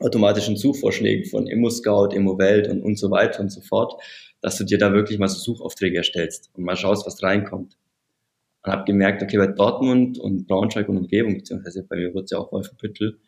[0.00, 4.02] automatischen Suchvorschlägen von ImmoScout, ImmoWelt und, und so weiter und so fort,
[4.40, 7.76] dass du dir da wirklich mal so Suchaufträge erstellst und mal schaust, was reinkommt
[8.66, 12.30] und habe gemerkt, okay, bei Dortmund und Braunschweig und Umgebung, beziehungsweise bei mir wird es
[12.32, 13.18] ja auch Wolfenbüttel,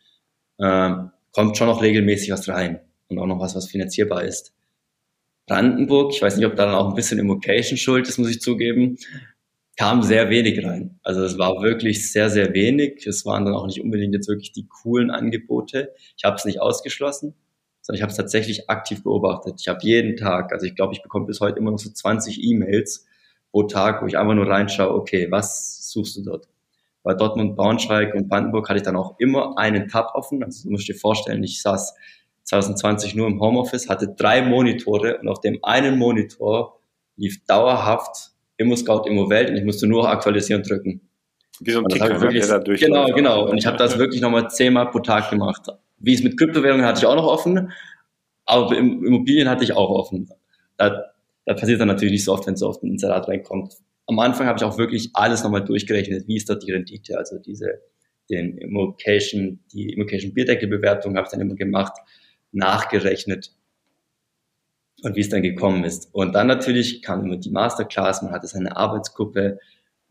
[0.58, 0.94] äh,
[1.32, 4.52] kommt schon noch regelmäßig was rein und auch noch was, was finanzierbar ist.
[5.46, 8.40] Brandenburg, ich weiß nicht, ob da dann auch ein bisschen Immocation schuld ist, muss ich
[8.40, 8.98] zugeben,
[9.76, 10.98] kam sehr wenig rein.
[11.04, 13.06] Also es war wirklich sehr, sehr wenig.
[13.06, 15.94] Es waren dann auch nicht unbedingt jetzt wirklich die coolen Angebote.
[16.16, 17.34] Ich habe es nicht ausgeschlossen,
[17.80, 19.60] sondern ich habe es tatsächlich aktiv beobachtet.
[19.60, 22.42] Ich habe jeden Tag, also ich glaube, ich bekomme bis heute immer noch so 20
[22.42, 23.06] E-Mails
[23.58, 26.48] pro Tag, wo ich einfach nur reinschaue, okay, was suchst du dort?
[27.02, 30.44] Bei Dortmund, Braunschweig und Brandenburg hatte ich dann auch immer einen Tab offen.
[30.44, 31.94] Also du musst dir vorstellen, ich saß
[32.44, 36.78] 2020 nur im Homeoffice, hatte drei Monitore und auf dem einen Monitor
[37.16, 41.00] lief dauerhaft Immo Scout, Immo Welt und ich musste nur aktualisieren drücken.
[41.60, 43.48] Wie so ein Ticker, wirklich, der da durch Genau, genau.
[43.48, 45.66] Und ich habe das wirklich nochmal zehnmal pro Tag gemacht.
[45.98, 47.72] Wie es mit Kryptowährungen hatte ich auch noch offen,
[48.46, 50.30] aber Immobilien hatte ich auch offen.
[50.76, 51.06] Da
[51.48, 53.72] das passiert dann natürlich nicht so oft, wenn so oft ein Inserat reinkommt.
[54.06, 56.28] Am Anfang habe ich auch wirklich alles nochmal durchgerechnet.
[56.28, 57.16] Wie ist dort die Rendite?
[57.16, 57.80] Also diese,
[58.28, 61.94] den Immocation, die Immocation Bierdeckelbewertung habe ich dann immer gemacht,
[62.52, 63.54] nachgerechnet
[65.02, 66.10] und wie es dann gekommen ist.
[66.12, 69.58] Und dann natürlich kam immer die Masterclass, man hatte seine Arbeitsgruppe.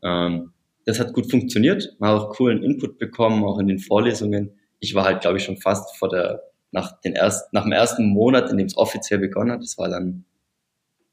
[0.02, 0.54] Ähm,
[0.86, 1.96] das hat gut funktioniert.
[2.00, 4.58] Man hat auch coolen Input bekommen, auch in den Vorlesungen.
[4.80, 8.08] Ich war halt, glaube ich, schon fast vor der, nach, den ersten, nach dem ersten
[8.08, 10.26] Monat, in dem es offiziell begonnen hat, das war dann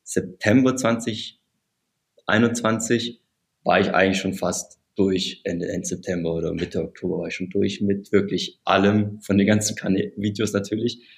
[0.05, 3.21] September 2021
[3.65, 7.49] war ich eigentlich schon fast durch, Ende, Ende September oder Mitte Oktober war ich schon
[7.51, 11.09] durch mit wirklich allem, von den ganzen Kanä Videos natürlich.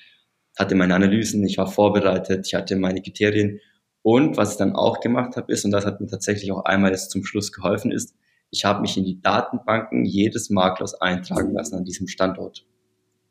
[0.56, 3.58] Hatte meine Analysen, ich war vorbereitet, ich hatte meine Kriterien.
[4.02, 6.92] Und was ich dann auch gemacht habe, ist, und das hat mir tatsächlich auch einmal
[6.92, 8.14] jetzt zum Schluss geholfen, ist,
[8.50, 12.64] ich habe mich in die Datenbanken jedes Maklers eintragen lassen an diesem Standort.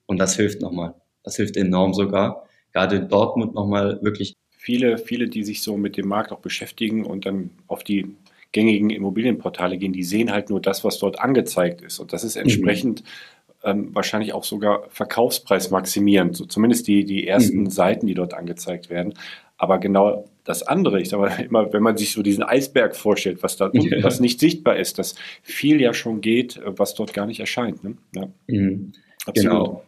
[0.06, 0.96] Und das hilft nochmal.
[1.24, 2.46] Das hilft enorm sogar.
[2.74, 7.06] Gerade in Dortmund nochmal wirklich viele, viele, die sich so mit dem Markt auch beschäftigen
[7.06, 8.16] und dann auf die
[8.52, 12.00] gängigen Immobilienportale gehen, die sehen halt nur das, was dort angezeigt ist.
[12.00, 13.70] Und das ist entsprechend mhm.
[13.70, 17.70] ähm, wahrscheinlich auch sogar verkaufspreismaximierend, so zumindest die, die ersten mhm.
[17.70, 19.14] Seiten, die dort angezeigt werden.
[19.56, 23.44] Aber genau das andere, ich sage mal immer, wenn man sich so diesen Eisberg vorstellt,
[23.44, 27.28] was da unten, was nicht sichtbar ist, dass viel ja schon geht, was dort gar
[27.28, 27.84] nicht erscheint.
[27.84, 27.98] Ne?
[28.16, 28.28] Ja.
[28.48, 28.94] Mhm.
[29.36, 29.84] Genau.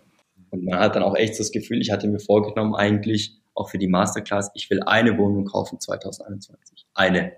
[0.52, 3.78] Und man hat dann auch echt das Gefühl, ich hatte mir vorgenommen, eigentlich auch für
[3.78, 6.86] die Masterclass, ich will eine Wohnung kaufen 2021.
[6.94, 7.34] Eine.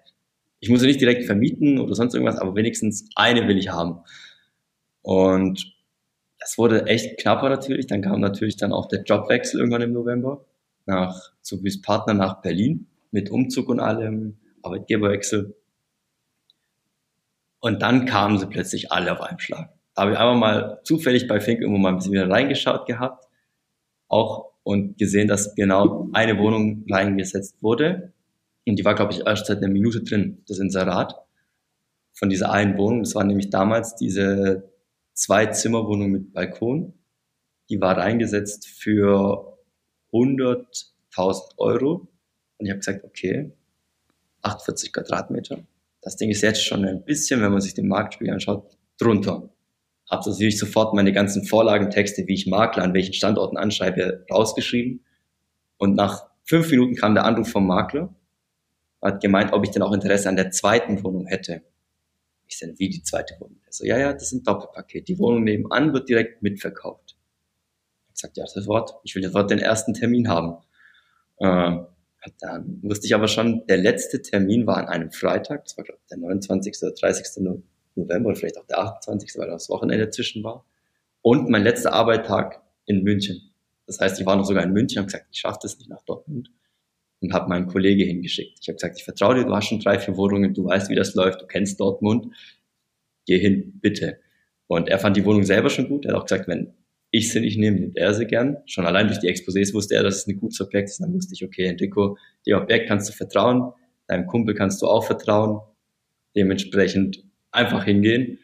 [0.60, 4.02] Ich muss sie nicht direkt vermieten oder sonst irgendwas, aber wenigstens eine will ich haben.
[5.02, 5.74] Und
[6.40, 7.88] das wurde echt knapper natürlich.
[7.88, 10.46] Dann kam natürlich dann auch der Jobwechsel irgendwann im November
[10.86, 15.56] nach zu Partner nach Berlin mit Umzug und allem, Arbeitgeberwechsel.
[17.62, 19.74] Und dann kamen sie plötzlich alle auf einen Schlag.
[19.96, 23.26] Da habe ich einfach mal zufällig bei Fink irgendwo mal ein bisschen wieder reingeschaut gehabt.
[24.08, 28.14] Auch und gesehen, dass genau eine Wohnung reingesetzt wurde.
[28.68, 31.16] Und die war, glaube ich, erst seit einer Minute drin, das Inserat
[32.14, 33.04] von dieser einen Wohnung.
[33.04, 34.70] Das war nämlich damals diese
[35.14, 36.94] Zwei-Zimmer-Wohnung mit Balkon.
[37.70, 39.58] Die war reingesetzt für
[40.12, 42.08] 100.000 Euro.
[42.58, 43.52] Und ich habe gesagt, okay,
[44.42, 45.60] 48 Quadratmeter,
[46.02, 49.50] Das Ding ist jetzt schon ein bisschen, wenn man sich den Marktspiegel anschaut, drunter.
[50.10, 55.06] Habe natürlich sofort meine ganzen Vorlagentexte, wie ich Makler an welchen Standorten anschreibe, rausgeschrieben.
[55.78, 58.14] Und nach fünf Minuten kam der Anruf vom Makler,
[59.02, 61.62] hat gemeint, ob ich denn auch Interesse an der zweiten Wohnung hätte.
[62.48, 63.60] Ich sage, wie die zweite Wohnung?
[63.66, 65.08] Er so, ja, ja, das ist ein Doppelpaket.
[65.08, 67.16] Die Wohnung nebenan wird direkt mitverkauft.
[68.14, 68.96] Ich sagte, ja, sofort.
[69.04, 70.58] Ich will sofort den ersten Termin haben.
[71.38, 71.78] Äh,
[72.40, 76.00] dann wusste ich aber schon, der letzte Termin war an einem Freitag, das war glaube
[76.02, 76.76] ich der 29.
[76.82, 77.46] oder 30.
[78.00, 80.66] November oder vielleicht auch der 28., weil das Wochenende zwischen war.
[81.22, 83.52] Und mein letzter Arbeitstag in München.
[83.86, 86.02] Das heißt, ich war noch sogar in München, habe gesagt, ich schaffe das nicht nach
[86.04, 86.52] Dortmund
[87.22, 88.60] und habe meinen Kollege hingeschickt.
[88.62, 90.96] Ich habe gesagt, ich vertraue dir, du hast schon drei, vier Wohnungen, du weißt, wie
[90.96, 92.34] das läuft, du kennst Dortmund,
[93.26, 94.20] geh hin, bitte.
[94.68, 96.06] Und er fand die Wohnung selber schon gut.
[96.06, 96.74] Er hat auch gesagt, wenn
[97.12, 98.58] ich sie nicht nehme, nimmt er sie gern.
[98.66, 101.00] Schon allein durch die Exposés wusste er, dass es ein gutes Objekt ist.
[101.00, 103.72] Dann wusste ich, okay, Enrico, dem Objekt kannst du vertrauen,
[104.08, 105.62] deinem Kumpel kannst du auch vertrauen.
[106.36, 108.40] Dementsprechend einfach hingehen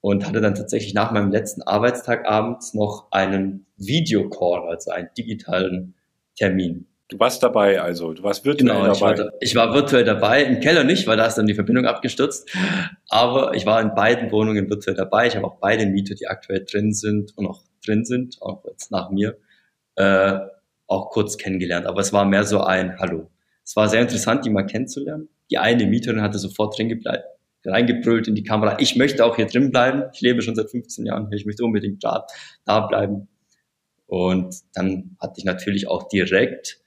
[0.00, 5.94] und hatte dann tatsächlich nach meinem letzten Arbeitstag abends noch einen Videocall, also einen digitalen
[6.36, 6.86] Termin.
[7.08, 9.12] Du warst dabei, also du warst virtuell genau, dabei.
[9.12, 11.84] Ich war, ich war virtuell dabei, im Keller nicht, weil da ist dann die Verbindung
[11.84, 12.50] abgestürzt.
[13.10, 15.26] Aber ich war in beiden Wohnungen virtuell dabei.
[15.26, 18.90] Ich habe auch beide Mieter, die aktuell drin sind und auch drin sind, auch jetzt
[18.90, 19.36] nach mir,
[19.96, 20.38] äh,
[20.86, 21.86] auch kurz kennengelernt.
[21.86, 23.30] Aber es war mehr so ein Hallo.
[23.62, 25.28] Es war sehr interessant, die mal kennenzulernen.
[25.50, 26.88] Die eine Mieterin hatte sofort drin
[27.64, 30.04] reingebrüllt in die Kamera, ich möchte auch hier drin bleiben.
[30.12, 32.26] Ich lebe schon seit 15 Jahren hier, ich möchte unbedingt da,
[32.64, 33.28] da bleiben.
[34.06, 36.80] Und dann hatte ich natürlich auch direkt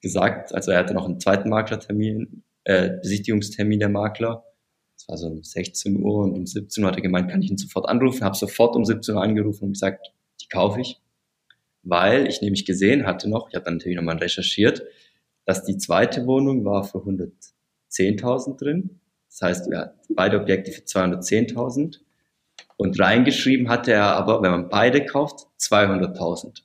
[0.00, 4.44] gesagt, also er hatte noch einen zweiten Maklertermin, äh, Besichtigungstermin der Makler.
[4.96, 7.50] Es war so um 16 Uhr und um 17 Uhr hat er gemeint, kann ich
[7.50, 8.24] ihn sofort anrufen.
[8.24, 11.00] Habe sofort um 17 Uhr angerufen und gesagt, die kaufe ich.
[11.82, 14.84] Weil ich nämlich gesehen hatte noch, ich habe dann natürlich nochmal recherchiert,
[15.44, 19.00] dass die zweite Wohnung war für 110.000 drin.
[19.30, 22.00] Das heißt, er hat beide Objekte für 210.000.
[22.76, 26.62] Und reingeschrieben hatte er aber, wenn man beide kauft, 200.000.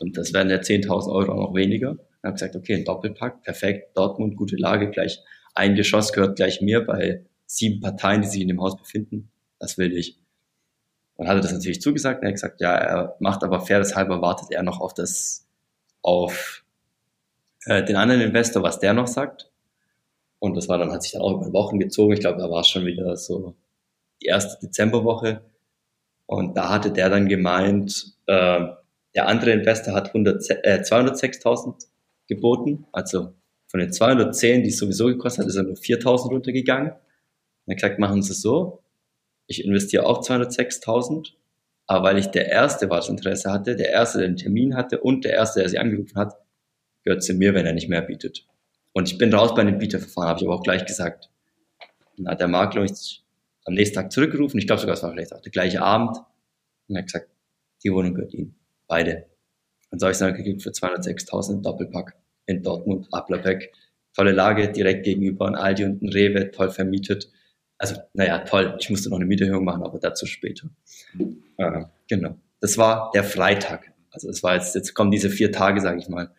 [0.00, 1.96] Und das wären ja 10.000 Euro noch weniger.
[2.18, 5.20] Ich habe gesagt, okay, ein Doppelpack, perfekt, Dortmund, gute Lage, gleich
[5.54, 9.30] ein Geschoss gehört gleich mir bei sieben Parteien, die sich in dem Haus befinden.
[9.58, 10.18] Das will ich.
[11.16, 12.22] Dann hat er das natürlich zugesagt.
[12.22, 15.46] Er hat gesagt, ja, er macht aber fairnesshalber wartet er noch auf das,
[16.00, 16.64] auf
[17.66, 19.51] äh, den anderen Investor, was der noch sagt.
[20.42, 22.14] Und das war dann, hat sich dann auch über Wochen gezogen.
[22.14, 23.54] Ich glaube, da war es schon wieder so
[24.20, 25.40] die erste Dezemberwoche.
[26.26, 28.66] Und da hatte der dann gemeint, äh,
[29.14, 31.86] der andere Investor hat 100, äh, 206.000
[32.26, 32.86] geboten.
[32.90, 33.34] Also
[33.68, 36.90] von den 210, die es sowieso gekostet hat, ist er nur 4000 runtergegangen.
[36.90, 36.98] Und
[37.68, 38.82] er gesagt, machen Sie es so.
[39.46, 41.34] Ich investiere auch 206.000.
[41.86, 44.98] Aber weil ich der Erste war, das Interesse hatte, der Erste, der den Termin hatte
[44.98, 46.34] und der Erste, der sie angerufen hat,
[47.04, 48.44] gehört zu mir, wenn er nicht mehr bietet.
[48.92, 51.30] Und ich bin raus bei dem Bieterverfahren, habe ich aber auch gleich gesagt.
[52.16, 53.24] Dann hat der Makler mich
[53.64, 54.58] am nächsten Tag zurückgerufen.
[54.58, 56.16] Ich glaube sogar, es war vielleicht auch der gleiche Abend.
[56.88, 57.28] Und er hat gesagt,
[57.84, 58.54] die Wohnung gehört Ihnen.
[58.86, 59.26] Beide.
[59.90, 63.72] Und so habe ich es dann gekriegt für 206.000 im Doppelpack in Dortmund, Applerbeck.
[64.14, 67.30] Tolle Lage, direkt gegenüber ein Aldi und ein Rewe, toll vermietet.
[67.78, 68.76] Also, naja, toll.
[68.78, 70.68] Ich musste noch eine Mieterhöhung machen, aber dazu später.
[71.56, 72.36] Äh, genau.
[72.60, 73.92] Das war der Freitag.
[74.10, 76.30] Also, es war jetzt, jetzt kommen diese vier Tage, sage ich mal.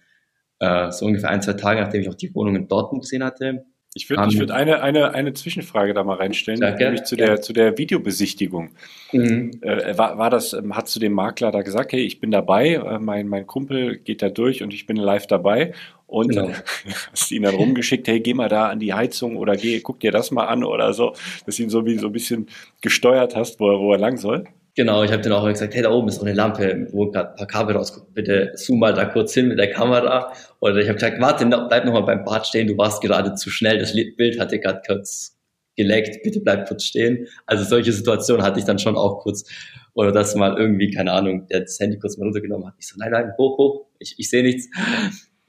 [0.63, 3.65] Äh, so ungefähr ein, zwei Tage, nachdem ich auch die Wohnung in Dortmund gesehen hatte,
[3.95, 7.53] ich würde würd eine, eine, eine Zwischenfrage da mal reinstellen, ja, nämlich zu der, zu
[7.53, 8.71] der Videobesichtigung.
[9.11, 9.51] Mhm.
[9.61, 12.73] Äh, war, war das, ähm, hast du dem Makler da gesagt, hey, ich bin dabei,
[12.73, 15.73] äh, mein, mein Kumpel geht da durch und ich bin live dabei
[16.07, 16.49] und genau.
[17.11, 20.11] hast ihn dann rumgeschickt, hey, geh mal da an die Heizung oder geh, guck dir
[20.11, 21.13] das mal an oder so,
[21.45, 22.47] dass du ihn so wie so ein bisschen
[22.81, 24.45] gesteuert hast, wo er, wo er lang soll?
[24.75, 27.29] Genau, ich habe dann auch gesagt, hey, da oben ist noch eine Lampe, wo gerade
[27.29, 30.33] ein paar Kabel rausguckt, bitte zoom mal da kurz hin mit der Kamera.
[30.61, 33.51] Oder ich habe gesagt, warte, bleib noch mal beim Bad stehen, du warst gerade zu
[33.51, 35.37] schnell, das Bild hatte gerade kurz
[35.75, 37.27] geleckt, bitte bleib kurz stehen.
[37.45, 39.45] Also solche Situationen hatte ich dann schon auch kurz.
[39.93, 42.73] Oder dass mal irgendwie, keine Ahnung, der das Handy kurz mal runtergenommen hat.
[42.79, 44.69] Ich so, nein, nein, hoch, hoch, ich, ich sehe nichts.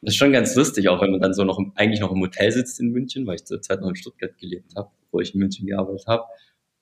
[0.03, 2.53] Das ist schon ganz lustig, auch wenn man dann so noch eigentlich noch im Hotel
[2.53, 5.41] sitzt in München, weil ich zur Zeit noch in Stuttgart gelebt habe, wo ich in
[5.41, 6.25] München gearbeitet habe.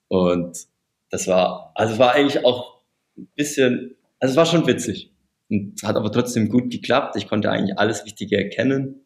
[0.09, 0.67] Und
[1.13, 2.81] das war, also es war eigentlich auch
[3.15, 5.13] ein bisschen, also es war schon witzig.
[5.47, 7.15] Und hat aber trotzdem gut geklappt.
[7.17, 9.05] Ich konnte eigentlich alles Wichtige erkennen.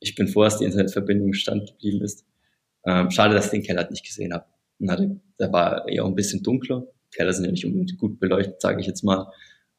[0.00, 2.26] Ich bin froh, dass die Internetverbindung stand geblieben ist.
[2.84, 4.44] Ähm, schade, dass ich den Keller nicht gesehen habe.
[4.86, 6.86] Hatte, der war eher ein bisschen dunkler.
[7.10, 9.32] Keller sind ja nicht unbedingt gut beleuchtet, sage ich jetzt mal.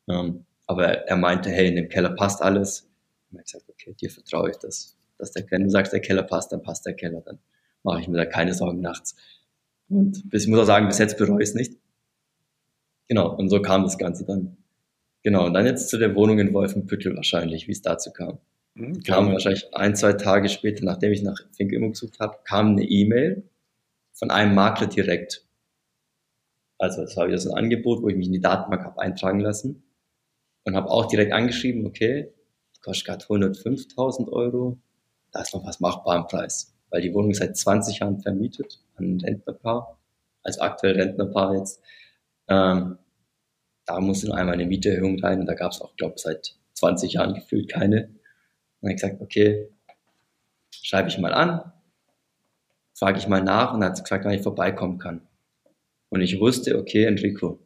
[0.10, 2.90] Ähm, aber er meinte, hey, in dem Keller passt alles.
[3.30, 6.24] Und ich gesagt, okay, dir vertraue ich das, dass der Keller, du sagst, der Keller
[6.24, 7.38] passt, dann passt der Keller, dann
[7.84, 9.16] mache ich mir da keine Sorgen nachts.
[9.90, 11.74] Und ich muss auch sagen, bis jetzt bereue ich es nicht.
[13.08, 14.58] Genau, und so kam das Ganze dann.
[15.24, 18.38] Genau, und dann jetzt zu der Wohnung in Wolfenbüttel wahrscheinlich, wie es dazu kam.
[18.76, 22.70] Mhm, kam wahrscheinlich ein, zwei Tage später, nachdem ich nach Fink Immo gesucht habe, kam
[22.70, 23.50] eine E-Mail
[24.14, 25.46] von einem Makler direkt.
[26.78, 29.40] Also das war wieder so ein Angebot, wo ich mich in die Datenbank habe eintragen
[29.40, 29.84] lassen
[30.64, 32.32] und habe auch direkt angeschrieben, okay,
[32.82, 34.78] kostet gerade 105.000 Euro,
[35.32, 38.80] da ist noch was machbar im Preis, weil die Wohnung ist seit 20 Jahren vermietet
[39.00, 40.00] ein Rentnerpaar,
[40.44, 41.82] also aktuell Rentnerpaar jetzt.
[42.48, 42.98] Ähm,
[43.86, 47.14] da musste noch einmal eine Mieterhöhung rein da gab es auch, glaube ich, seit 20
[47.14, 48.06] Jahren gefühlt keine.
[48.06, 48.18] Und
[48.82, 49.70] dann habe ich gesagt, okay,
[50.72, 51.72] schreibe ich mal an,
[52.98, 55.28] frage ich mal nach und dann hat sie gesagt, wann ich vorbeikommen kann.
[56.10, 57.60] Und ich wusste, okay, Enrico,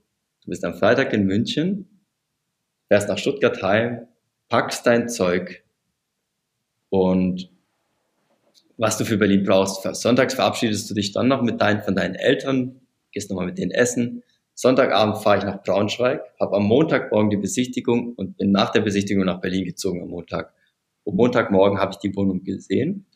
[0.43, 2.05] du bist am Freitag in München,
[2.87, 4.07] fährst nach Stuttgart heim,
[4.49, 5.63] packst dein Zeug
[6.89, 7.49] und
[8.77, 9.83] was du für Berlin brauchst.
[9.95, 12.81] Sonntags verabschiedest du dich dann noch mit deinen, von deinen Eltern,
[13.11, 14.23] gehst nochmal mit denen essen.
[14.55, 19.25] Sonntagabend fahre ich nach Braunschweig, habe am Montagmorgen die Besichtigung und bin nach der Besichtigung
[19.25, 20.53] nach Berlin gezogen am Montag.
[21.03, 23.07] Und Montagmorgen habe ich die Wohnung gesehen,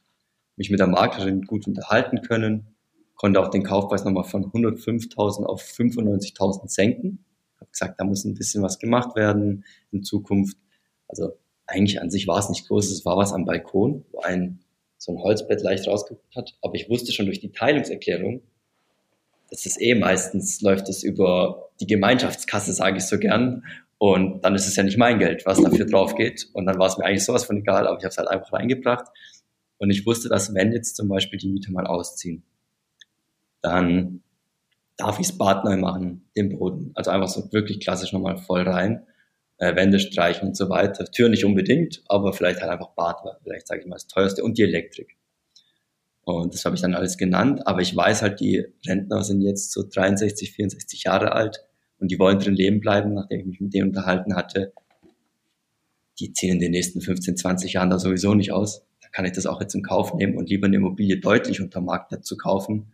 [0.56, 2.76] mich mit der Maklerin gut unterhalten können,
[3.16, 7.26] konnte auch den Kaufpreis nochmal von 105.000 auf 95.000 senken.
[7.60, 10.58] Habe gesagt, da muss ein bisschen was gemacht werden in Zukunft.
[11.08, 14.60] Also eigentlich an sich war es nicht groß, es war was am Balkon, wo ein
[14.98, 16.58] so ein Holzbett leicht rausgeguckt hat.
[16.62, 18.42] Aber ich wusste schon durch die Teilungserklärung,
[19.50, 23.64] dass es eh meistens läuft es über die Gemeinschaftskasse, sage ich so gern.
[24.00, 26.50] Und dann ist es ja nicht mein Geld, was dafür drauf geht.
[26.54, 28.54] Und dann war es mir eigentlich sowas von egal, aber ich habe es halt einfach
[28.54, 29.08] reingebracht.
[29.78, 32.44] Und ich wusste, dass wenn jetzt zum Beispiel die Mieter mal ausziehen,
[33.62, 34.22] dann
[34.98, 36.92] darf ich das Bad neu machen, den Boden.
[36.96, 39.06] Also einfach so wirklich klassisch nochmal voll rein
[39.58, 41.06] äh, Wände streichen und so weiter.
[41.06, 44.58] Tür nicht unbedingt, aber vielleicht halt einfach Bad, vielleicht sage ich mal das teuerste und
[44.58, 45.18] die Elektrik.
[46.24, 49.72] Und das habe ich dann alles genannt, aber ich weiß halt, die Rentner sind jetzt
[49.72, 51.64] so 63, 64 Jahre alt
[52.00, 54.74] und die wollen drin leben bleiben, nachdem ich mich mit denen unterhalten hatte.
[56.20, 58.86] Die ziehen in den nächsten 15, 20 Jahren da sowieso nicht aus.
[59.02, 61.80] Da kann ich das auch jetzt in Kauf nehmen und lieber eine Immobilie deutlich unter
[61.80, 62.92] Marktwert zu kaufen,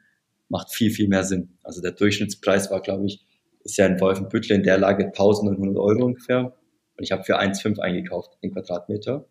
[0.48, 1.58] macht viel, viel mehr Sinn.
[1.64, 3.26] Also der Durchschnittspreis war, glaube ich,
[3.64, 6.54] ist ja in Wolfenbüttel in der Lage 1900 Euro ungefähr.
[6.96, 9.26] Und ich habe für 1,5 eingekauft, den Quadratmeter.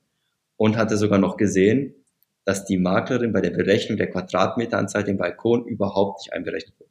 [0.56, 1.94] Und hatte sogar noch gesehen,
[2.44, 6.90] dass die Maklerin bei der Berechnung der Quadratmeteranzahl den Balkon überhaupt nicht einberechnet wird.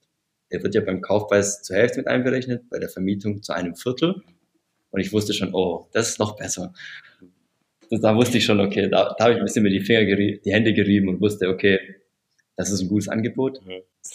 [0.51, 4.21] Der wird ja beim Kaufpreis zur Hälfte mit einberechnet, bei der Vermietung zu einem Viertel.
[4.91, 6.73] Und ich wusste schon, oh, das ist noch besser.
[7.89, 10.53] Da wusste ich schon, okay, da, da habe ich ein bisschen mir die Finger, die
[10.53, 11.79] Hände gerieben und wusste, okay,
[12.61, 13.59] das ist ein gutes Angebot.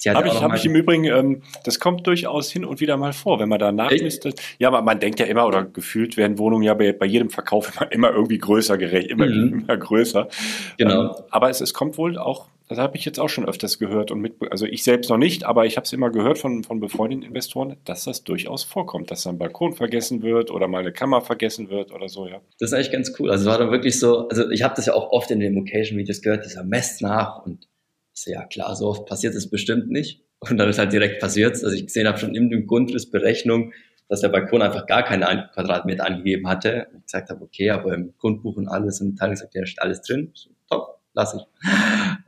[0.04, 0.14] Ja.
[0.14, 3.38] Habe ich, hab ich im Übrigen, ähm, das kommt durchaus hin und wieder mal vor,
[3.38, 4.40] wenn man da nachlistet.
[4.58, 7.72] Ja, aber man denkt ja immer, oder gefühlt werden Wohnungen ja bei, bei jedem Verkauf
[7.80, 9.60] immer, immer irgendwie größer gerecht, immer, mhm.
[9.60, 10.28] immer größer.
[10.76, 11.02] Genau.
[11.02, 14.10] Ähm, aber es, es kommt wohl auch, das habe ich jetzt auch schon öfters gehört
[14.10, 16.80] und mit, also ich selbst noch nicht, aber ich habe es immer gehört von, von
[16.80, 21.20] befreundeten Investoren, dass das durchaus vorkommt, dass ein Balkon vergessen wird oder mal eine Kammer
[21.20, 22.40] vergessen wird oder so, ja.
[22.58, 23.30] Das ist eigentlich ganz cool.
[23.30, 25.54] Also es war dann wirklich so, also ich habe das ja auch oft in den
[25.54, 27.68] Location-Videos gehört, dieser Mess nach und
[28.16, 30.22] ich so, ja klar, so oft passiert es bestimmt nicht.
[30.40, 33.72] Und dann ist halt direkt passiert, dass ich gesehen habe, schon in dem Grundrissberechnung,
[34.08, 36.88] dass der Balkon einfach gar keine Quadratmeter angegeben hatte.
[36.92, 40.30] Und ich gesagt habe, okay, aber im Grundbuch und alles und Teilungsverkehr steht alles drin.
[40.34, 41.42] So, top, lass ich.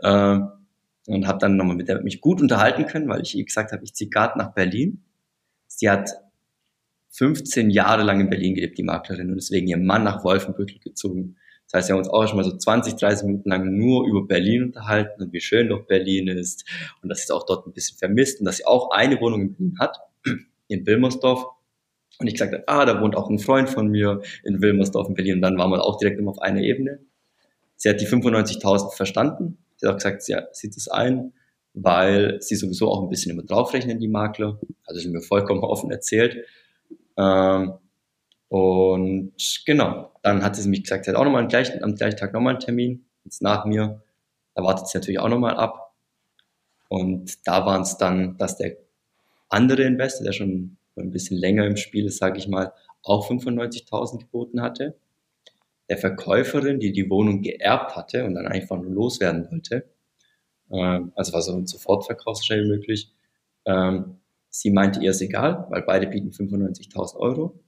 [0.02, 0.48] Ähm,
[1.06, 3.82] und habe dann nochmal mit der mich gut unterhalten können, weil ich ihr gesagt habe,
[3.82, 5.02] ich ziehe gerade nach Berlin.
[5.66, 6.10] Sie hat
[7.10, 11.36] 15 Jahre lang in Berlin gelebt, die Maklerin, und deswegen ihr Mann nach Wolfenbüttel gezogen.
[11.70, 14.26] Das heißt, wir haben uns auch schon mal so 20, 30 Minuten lang nur über
[14.26, 16.64] Berlin unterhalten und wie schön doch Berlin ist
[17.02, 19.42] und dass sie es auch dort ein bisschen vermisst und dass sie auch eine Wohnung
[19.42, 19.98] in Berlin hat,
[20.68, 21.44] in Wilmersdorf.
[22.20, 25.14] Und ich gesagt habe, ah, da wohnt auch ein Freund von mir in Wilmersdorf in
[25.14, 27.00] Berlin und dann waren wir auch direkt immer auf einer Ebene.
[27.76, 29.58] Sie hat die 95.000 verstanden.
[29.76, 31.32] Sie hat auch gesagt, sie sieht es ein,
[31.74, 34.58] weil sie sowieso auch ein bisschen immer draufrechnen, die Makler.
[34.84, 36.44] Also sie mir vollkommen offen erzählt.
[37.16, 37.74] Ähm,
[38.48, 39.34] und
[39.66, 42.32] genau, dann hat sie mich gesagt, sie hat auch nochmal am gleichen, am gleichen Tag
[42.32, 44.02] nochmal einen Termin, jetzt nach mir.
[44.54, 45.94] Da wartet sie natürlich auch nochmal ab.
[46.88, 48.76] Und da waren es dann, dass der
[49.50, 54.18] andere Investor, der schon ein bisschen länger im Spiel ist, sage ich mal, auch 95.000
[54.18, 54.96] geboten hatte.
[55.88, 59.88] Der Verkäuferin, die die Wohnung geerbt hatte und dann einfach nur loswerden wollte,
[60.70, 63.12] ähm, also war so ein Sofortverkauf möglich,
[63.64, 64.18] ähm,
[64.50, 67.58] sie meinte ihr ist egal, weil beide bieten 95.000 Euro.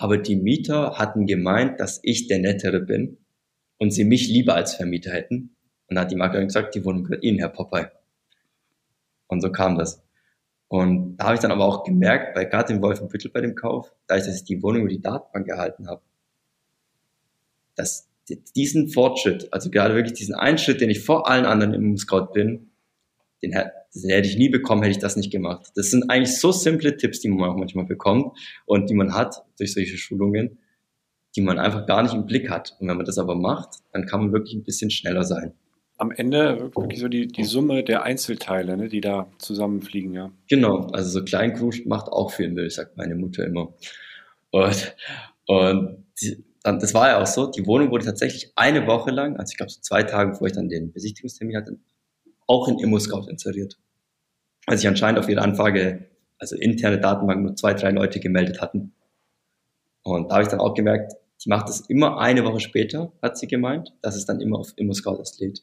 [0.00, 3.18] Aber die Mieter hatten gemeint, dass ich der Nettere bin
[3.76, 5.54] und sie mich lieber als Vermieter hätten.
[5.88, 7.90] Und dann hat die Maklerin gesagt, die Wohnung gehört Ihnen, Herr Popeye.
[9.26, 10.02] Und so kam das.
[10.68, 13.94] Und da habe ich dann aber auch gemerkt, bei gerade im Wolfenbüttel bei dem Kauf,
[14.06, 16.00] da ich, dass ich die Wohnung über die Datenbank gehalten habe,
[17.74, 18.08] dass
[18.56, 22.32] diesen Fortschritt, also gerade wirklich diesen einen Schritt, den ich vor allen anderen im Scout
[22.32, 22.70] bin,
[23.42, 23.54] den,
[23.94, 25.72] den hätte ich nie bekommen, hätte ich das nicht gemacht.
[25.74, 28.36] Das sind eigentlich so simple Tipps, die man auch manchmal bekommt
[28.66, 30.58] und die man hat durch solche Schulungen.
[31.36, 32.76] die man einfach gar nicht im Blick hat.
[32.80, 35.52] Und wenn man das aber macht, dann kann man wirklich ein bisschen schneller sein.
[35.96, 40.32] Am Ende wirklich so die, die Summe der Einzelteile, ne, die da zusammenfliegen, ja.
[40.48, 43.74] Genau, also so Kleinkruscht macht auch viel Müll, sagt meine Mutter immer.
[44.50, 44.96] Und,
[45.46, 49.50] und die, das war ja auch so, die Wohnung wurde tatsächlich eine Woche lang, also
[49.50, 51.78] ich glaube so zwei Tage, bevor ich dann den Besichtigungstermin hatte,
[52.50, 53.78] auch in ImmoScout inseriert.
[54.66, 56.06] Als ich anscheinend auf ihre Anfrage,
[56.38, 58.92] also interne Datenbank, nur zwei, drei Leute gemeldet hatten.
[60.02, 61.12] Und da habe ich dann auch gemerkt,
[61.44, 64.72] die macht das immer eine Woche später, hat sie gemeint, dass es dann immer auf
[64.76, 65.62] ImmoScout erst lädt.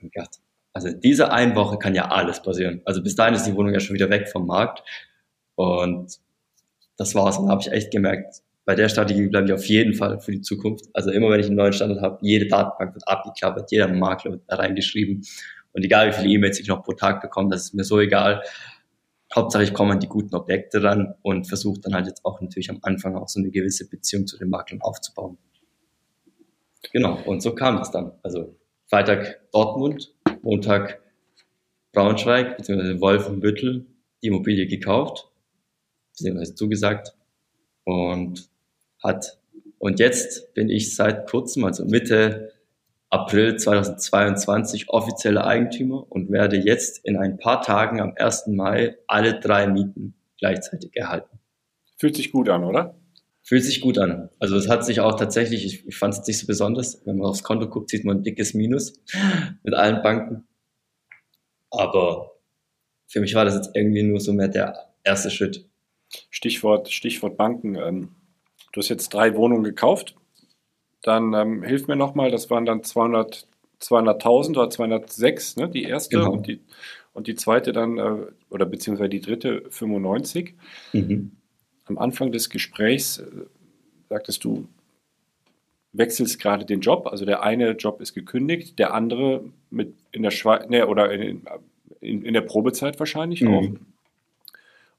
[0.00, 0.38] Und gedacht,
[0.74, 2.82] also diese eine Woche kann ja alles passieren.
[2.84, 4.82] Also bis dahin ist die Wohnung ja schon wieder weg vom Markt.
[5.54, 6.18] Und
[6.98, 7.38] das war's.
[7.38, 10.32] Und dann habe ich echt gemerkt, bei der Strategie bleibe ich auf jeden Fall für
[10.32, 10.84] die Zukunft.
[10.92, 14.42] Also immer wenn ich einen neuen Standard habe, jede Datenbank wird abgeklappert, jeder Makler wird
[14.46, 15.24] da reingeschrieben.
[15.72, 18.42] Und egal wie viele E-Mails ich noch pro Tag bekomme, das ist mir so egal.
[19.34, 22.70] Hauptsache ich komme an die guten Objekte ran und versuche dann halt jetzt auch natürlich
[22.70, 25.38] am Anfang auch so eine gewisse Beziehung zu den Maklern aufzubauen.
[26.92, 28.12] Genau, und so kam es dann.
[28.22, 28.54] Also
[28.86, 31.00] Freitag Dortmund, Montag
[31.92, 33.00] Braunschweig bzw.
[33.00, 33.86] Wolfenbüttel
[34.22, 35.30] die Immobilie gekauft,
[36.10, 37.14] beziehungsweise zugesagt
[37.84, 38.50] und
[39.02, 39.38] hat
[39.82, 42.51] und jetzt bin ich seit kurzem, also Mitte
[43.12, 48.46] April 2022 offizieller Eigentümer und werde jetzt in ein paar Tagen am 1.
[48.46, 51.38] Mai alle drei Mieten gleichzeitig erhalten.
[51.98, 52.98] Fühlt sich gut an, oder?
[53.42, 54.30] Fühlt sich gut an.
[54.38, 57.28] Also es hat sich auch tatsächlich, ich, ich fand es nicht so besonders, wenn man
[57.28, 58.94] aufs Konto guckt, sieht man ein dickes Minus
[59.62, 60.48] mit allen Banken.
[61.68, 62.36] Aber
[63.08, 65.68] für mich war das jetzt irgendwie nur so mehr der erste Schritt.
[66.30, 67.74] Stichwort, Stichwort Banken.
[67.74, 68.14] Ähm,
[68.72, 70.16] du hast jetzt drei Wohnungen gekauft
[71.02, 73.46] dann ähm, hilf mir nochmal, das waren dann 200,
[73.80, 76.32] 200.000 oder 206, ne, die erste genau.
[76.32, 76.60] und, die,
[77.12, 80.54] und die zweite dann, äh, oder beziehungsweise die dritte 95.
[80.92, 81.32] Mhm.
[81.86, 83.26] Am Anfang des Gesprächs äh,
[84.08, 84.68] sagtest du,
[85.92, 90.30] wechselst gerade den Job, also der eine Job ist gekündigt, der andere mit in der
[90.30, 91.42] Schweiz, ne, oder in,
[92.00, 93.54] in, in, der Probezeit wahrscheinlich mhm.
[93.54, 93.68] auch.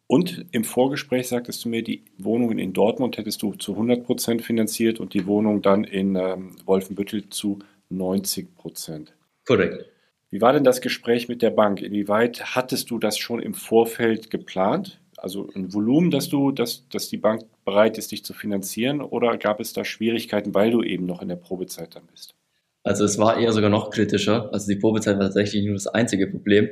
[0.08, 4.42] Und im Vorgespräch sagtest du mir, die Wohnungen in Dortmund hättest du zu 100 Prozent
[4.42, 9.14] finanziert und die Wohnung dann in ähm, Wolfenbüttel zu 90 Prozent.
[9.46, 9.86] Korrekt.
[10.30, 11.82] Wie war denn das Gespräch mit der Bank?
[11.82, 15.00] Inwieweit hattest du das schon im Vorfeld geplant?
[15.18, 19.38] Also ein Volumen, dass du, dass, dass die Bank bereit ist, dich zu finanzieren, oder
[19.38, 22.36] gab es da Schwierigkeiten, weil du eben noch in der Probezeit dann bist?
[22.84, 24.50] Also es war eher sogar noch kritischer.
[24.52, 26.70] Also die Probezeit war tatsächlich nur das einzige Problem.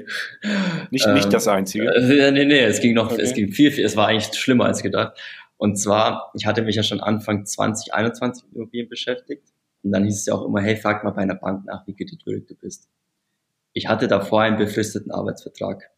[0.91, 1.85] Nicht, ähm, nicht das einzige?
[1.85, 3.21] Äh, nee, nee, es ging noch, okay.
[3.21, 5.17] es ging viel, viel, es war eigentlich schlimmer als gedacht.
[5.57, 9.43] Und zwar, ich hatte mich ja schon Anfang 2021 mit Immobilien beschäftigt.
[9.83, 11.95] Und dann hieß es ja auch immer, hey, frag mal bei einer Bank nach, wie
[11.95, 12.89] kreditwürdig du bist.
[13.73, 15.91] Ich hatte davor einen befristeten Arbeitsvertrag.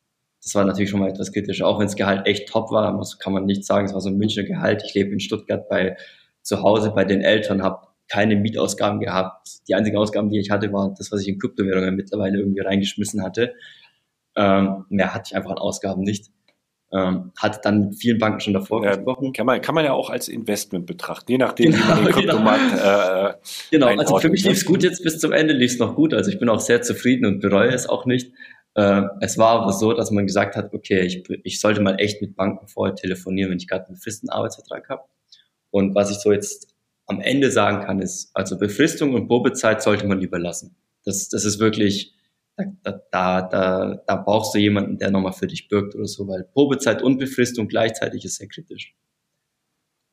[0.43, 1.65] Das war natürlich schon mal etwas kritischer.
[1.65, 4.17] Auch wenn das Gehalt echt top war, kann man nicht sagen, es war so ein
[4.17, 4.83] Münchner Gehalt.
[4.85, 5.97] Ich lebe in Stuttgart bei
[6.41, 9.67] zu Hause bei den Eltern, habe keine Mietausgaben gehabt.
[9.67, 13.23] Die einzigen Ausgaben, die ich hatte, war das, was ich in Kryptowährungen mittlerweile irgendwie reingeschmissen
[13.23, 13.53] hatte.
[14.35, 16.31] Ähm, mehr hatte ich einfach an Ausgaben nicht.
[16.91, 19.33] Ähm, hatte dann mit vielen Banken schon davor ja, gesprochen.
[19.33, 22.05] Kann man, kann man ja auch als Investment betrachten, je nachdem, genau, wie man den
[22.05, 22.17] genau.
[22.17, 23.27] Kryptomarkt genau.
[23.29, 23.33] Äh,
[23.71, 26.13] genau, also für mich lief es gut jetzt bis zum Ende, lief es noch gut.
[26.13, 28.31] Also ich bin auch sehr zufrieden und bereue es auch nicht.
[28.75, 32.21] Äh, es war aber so, dass man gesagt hat, okay, ich, ich sollte mal echt
[32.21, 35.03] mit Banken vorher telefonieren, wenn ich gerade einen festen Arbeitsvertrag habe.
[35.71, 36.72] Und was ich so jetzt
[37.05, 40.75] am Ende sagen kann, ist, also Befristung und Probezeit sollte man lieber lassen.
[41.03, 42.13] Das, das ist wirklich,
[42.55, 46.43] da, da, da, da brauchst du jemanden, der nochmal für dich birgt oder so, weil
[46.43, 48.95] Probezeit und Befristung gleichzeitig ist sehr kritisch.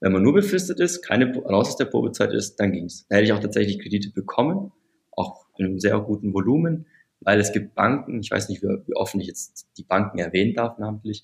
[0.00, 3.06] Wenn man nur befristet ist, keine raus aus der Probezeit ist, dann ging's.
[3.08, 4.72] Da hätte ich auch tatsächlich Kredite bekommen,
[5.12, 6.86] auch in einem sehr guten Volumen
[7.20, 10.54] weil es gibt Banken, ich weiß nicht, wie, wie offen ich jetzt die Banken erwähnen
[10.54, 11.22] darf namentlich.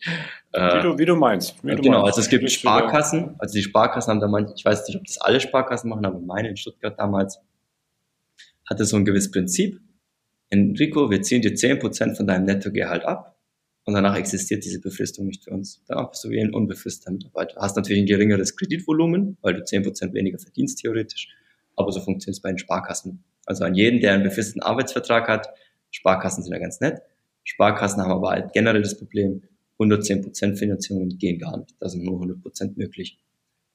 [0.53, 1.63] Äh, wie, du, wie du meinst.
[1.65, 2.19] Wie du genau, meinst.
[2.19, 5.19] also es gibt Sparkassen, also die Sparkassen haben da manchmal, ich weiß nicht, ob das
[5.19, 7.41] alle Sparkassen machen, aber meine in Stuttgart damals
[8.69, 9.81] hatte so ein gewisses Prinzip.
[10.51, 13.37] Enrico, wir ziehen dir zehn Prozent von deinem Nettogehalt ab
[13.85, 15.83] und danach existiert diese Befristung nicht für uns.
[15.87, 17.61] Danach bist du wie ein unbefristeter Mitarbeiter.
[17.61, 21.29] Hast natürlich ein geringeres Kreditvolumen, weil du zehn Prozent weniger verdienst theoretisch,
[21.75, 23.25] aber so funktioniert es bei den Sparkassen.
[23.47, 25.49] Also an jeden, der einen befristeten Arbeitsvertrag hat,
[25.97, 27.01] Sparkassen sind ja ganz nett.
[27.45, 29.43] Sparkassen haben aber halt generell das Problem,
[29.79, 31.75] 110% Finanzierungen gehen gar nicht.
[31.81, 33.19] Da sind nur 100% möglich.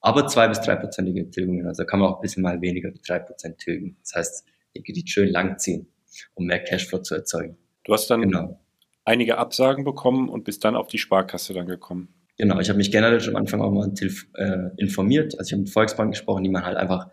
[0.01, 3.19] Aber zwei bis dreiprozentige Tilgungen, also kann man auch ein bisschen mal weniger wie drei
[3.19, 3.97] Prozent tilgen.
[4.01, 4.45] Das heißt,
[4.75, 5.87] die Kredit schön langziehen,
[6.33, 7.57] um mehr Cashflow zu erzeugen.
[7.83, 8.59] Du hast dann genau.
[9.03, 12.13] einige Absagen bekommen und bist dann auf die Sparkasse dann gekommen.
[12.37, 13.91] Genau, ich habe mich generell schon am Anfang auch mal
[14.35, 15.37] äh, informiert.
[15.37, 17.09] Also ich habe mit Volksbank gesprochen, die man halt einfach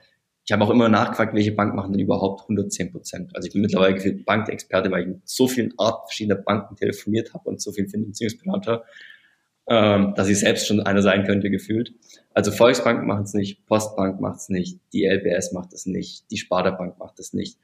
[0.49, 3.37] ich habe auch immer nachgefragt, welche Bank machen denn überhaupt 110 Prozent.
[3.37, 7.35] Also ich bin mittlerweile gefühlt Bankexperte, weil ich mit so vielen Arten verschiedener Banken telefoniert
[7.35, 8.83] habe und so vielen Finanzierungsberater.
[9.69, 11.93] ähm, dass ich selbst schon einer sein könnte, gefühlt.
[12.33, 16.39] Also Volksbank macht es nicht, Postbank macht es nicht, die LBS macht es nicht, die
[16.39, 17.59] Sparda Bank macht es nicht.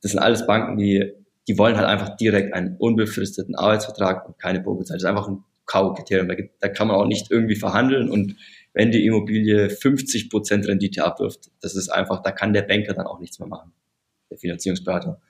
[0.00, 1.12] Das sind alles Banken, die,
[1.46, 4.94] die wollen halt einfach direkt einen unbefristeten Arbeitsvertrag und keine Probezeit.
[4.94, 6.28] Das ist einfach ein K.O.-Kriterium.
[6.28, 8.36] Da, da kann man auch nicht irgendwie verhandeln und
[8.72, 13.06] wenn die Immobilie 50 Prozent Rendite abwirft, das ist einfach, da kann der Banker dann
[13.06, 13.72] auch nichts mehr machen,
[14.30, 15.20] der Finanzierungsberater.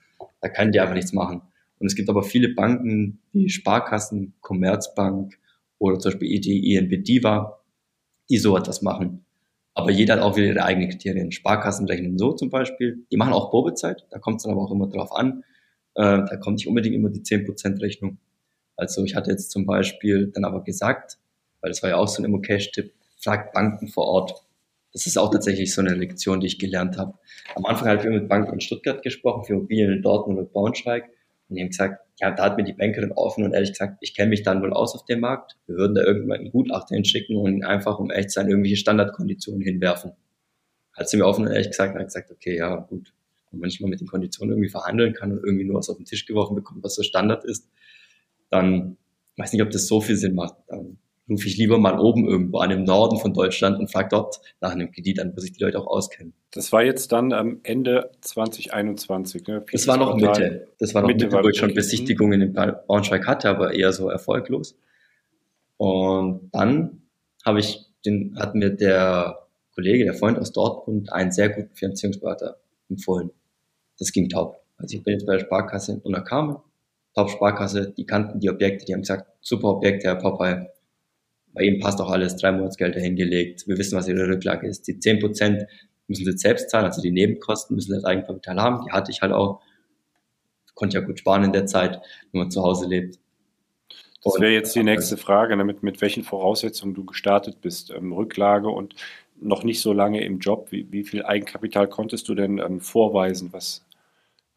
[0.40, 1.42] Da kann der einfach nichts machen.
[1.78, 5.38] Und es gibt aber viele Banken wie Sparkassen, Commerzbank
[5.78, 7.60] oder zum Beispiel EDI, INB Diva,
[8.28, 9.24] die so etwas machen.
[9.74, 11.32] Aber jeder hat auch wieder ihre eigenen Kriterien.
[11.32, 13.06] Sparkassen rechnen so zum Beispiel.
[13.10, 15.42] Die machen auch Probezeit, da kommt es dann aber auch immer drauf an.
[15.94, 18.18] Äh, da kommt nicht unbedingt immer die 10% Rechnung.
[18.76, 21.18] Also ich hatte jetzt zum Beispiel dann aber gesagt,
[21.60, 22.92] weil das war ja auch so ein Immocash-Tipp,
[23.22, 24.44] fragt Banken vor Ort.
[24.92, 27.14] Das ist auch tatsächlich so eine Lektion, die ich gelernt habe.
[27.54, 31.04] Am Anfang habe ich mit Banken in Stuttgart gesprochen, für Immobilien in Dortmund und Braunschweig.
[31.48, 34.14] Und die haben gesagt, ja, da hat mir die Bankerin offen und ehrlich gesagt, ich
[34.14, 35.56] kenne mich dann wohl aus auf dem Markt.
[35.66, 40.12] Wir würden da irgendwann einen Gutachter hinschicken und einfach, um echt sein, irgendwelche Standardkonditionen hinwerfen.
[40.92, 43.12] Hat sie mir offen und ehrlich gesagt, hat gesagt, okay, ja, gut.
[43.52, 45.96] Und wenn ich mal mit den Konditionen irgendwie verhandeln kann und irgendwie nur was auf
[45.96, 47.68] den Tisch geworfen bekomme, was so Standard ist,
[48.50, 48.96] dann
[49.36, 50.56] weiß nicht, ob das so viel Sinn macht.
[50.68, 50.98] Dann
[51.30, 54.72] rufe ich lieber mal oben irgendwo an im Norden von Deutschland und frage dort nach
[54.72, 56.34] einem Kredit an, wo sich die Leute auch auskennen.
[56.50, 59.46] Das war jetzt dann am Ende 2021.
[59.46, 59.64] Ne?
[59.70, 60.68] Das war noch Mitte.
[60.78, 64.10] Das war noch Mitte, Mitte wo ich schon Besichtigungen in Braunschweig hatte, aber eher so
[64.10, 64.76] erfolglos.
[65.76, 67.02] Und dann
[67.46, 72.58] habe ich den, hat mir der Kollege, der Freund aus Dortmund, einen sehr guten Finanzierungsberater
[72.90, 73.30] empfohlen.
[73.98, 74.60] Das ging top.
[74.76, 76.56] Also ich bin jetzt bei der Sparkasse in Unterkamen,
[77.14, 80.68] Top-Sparkasse, die kannten die Objekte, die haben gesagt, super Objekte, Herr Popeye,
[81.52, 84.86] bei ihm passt auch alles, drei Monatsgelder hingelegt, wir wissen, was ihre Rücklage ist.
[84.86, 85.66] Die zehn Prozent
[86.06, 89.22] müssen sie selbst zahlen, also die Nebenkosten müssen sie das Eigenkapital haben, die hatte ich
[89.22, 89.60] halt auch,
[90.74, 92.00] konnte ja gut sparen in der Zeit,
[92.32, 93.18] wenn man zu Hause lebt.
[94.22, 97.90] Das wäre jetzt die nächste Frage, damit ne, mit welchen Voraussetzungen du gestartet bist.
[97.90, 98.94] Ähm, Rücklage und
[99.40, 100.68] noch nicht so lange im Job.
[100.70, 103.48] Wie, wie viel Eigenkapital konntest du denn ähm, vorweisen?
[103.52, 103.82] Was,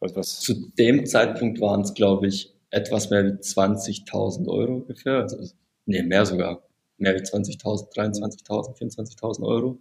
[0.01, 0.39] was, was?
[0.41, 5.21] Zu dem Zeitpunkt waren es, glaube ich, etwas mehr wie 20.000 Euro ungefähr.
[5.21, 5.37] Also,
[5.85, 6.61] nee, mehr sogar
[7.03, 9.79] mehr wie 20.000, 23.000, 24.000 Euro.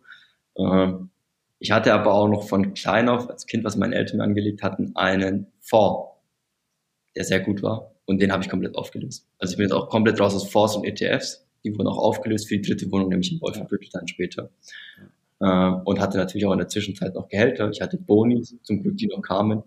[0.56, 1.10] Ähm,
[1.58, 4.62] ich hatte aber auch noch von klein auf, als Kind, was meine Eltern mir angelegt
[4.62, 6.10] hatten, einen Fonds,
[7.14, 7.92] der sehr gut war.
[8.04, 9.28] Und den habe ich komplett aufgelöst.
[9.38, 11.46] Also ich bin jetzt auch komplett raus aus Fonds und ETFs.
[11.64, 14.50] Die wurden auch aufgelöst für die dritte Wohnung, nämlich in Wolfenbüttel dann später.
[15.40, 17.70] Ähm, und hatte natürlich auch in der Zwischenzeit noch Gehälter.
[17.70, 19.62] Ich hatte Boni, zum Glück, die noch kamen.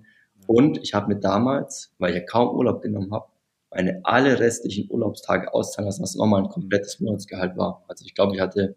[0.48, 3.28] Und ich habe mir damals, weil ich ja kaum Urlaub genommen habe,
[3.76, 7.84] meine alle restlichen Urlaubstage auszahlen lassen, was nochmal ein komplettes Monatsgehalt war.
[7.88, 8.76] Also ich glaube, ich hatte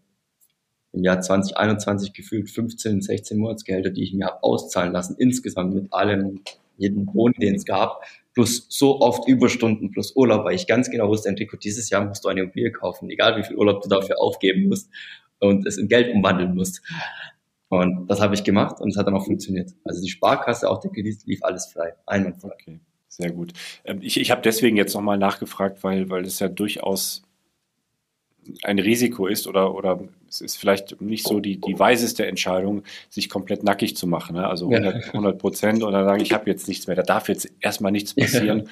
[0.93, 5.93] im Jahr 2021 gefühlt 15, 16 Monatsgehälter, die ich mir habe auszahlen lassen, insgesamt mit
[5.93, 6.41] allem,
[6.77, 8.03] jeden Boni, den es gab,
[8.35, 12.25] plus so oft Überstunden, plus Urlaub, weil ich ganz genau wusste, Enrico, dieses Jahr musst
[12.25, 14.91] du eine Immobilie kaufen, egal wie viel Urlaub du dafür aufgeben musst
[15.39, 16.83] und es in Geld umwandeln musst.
[17.69, 19.73] Und das habe ich gemacht und es hat dann auch funktioniert.
[19.85, 22.51] Also die Sparkasse, auch der Kredit lief alles frei, einwandfrei.
[22.53, 22.81] Okay.
[23.09, 23.53] Sehr gut.
[23.85, 27.23] Ähm, ich, ich habe deswegen jetzt nochmal nachgefragt, weil, weil es ja durchaus
[28.63, 33.29] ein Risiko ist oder, oder es ist vielleicht nicht so die, die weiseste Entscheidung, sich
[33.29, 34.37] komplett nackig zu machen.
[34.37, 34.47] Ne?
[34.47, 37.93] Also 100 Prozent und dann sagen, ich habe jetzt nichts mehr, da darf jetzt erstmal
[37.93, 38.69] nichts passieren,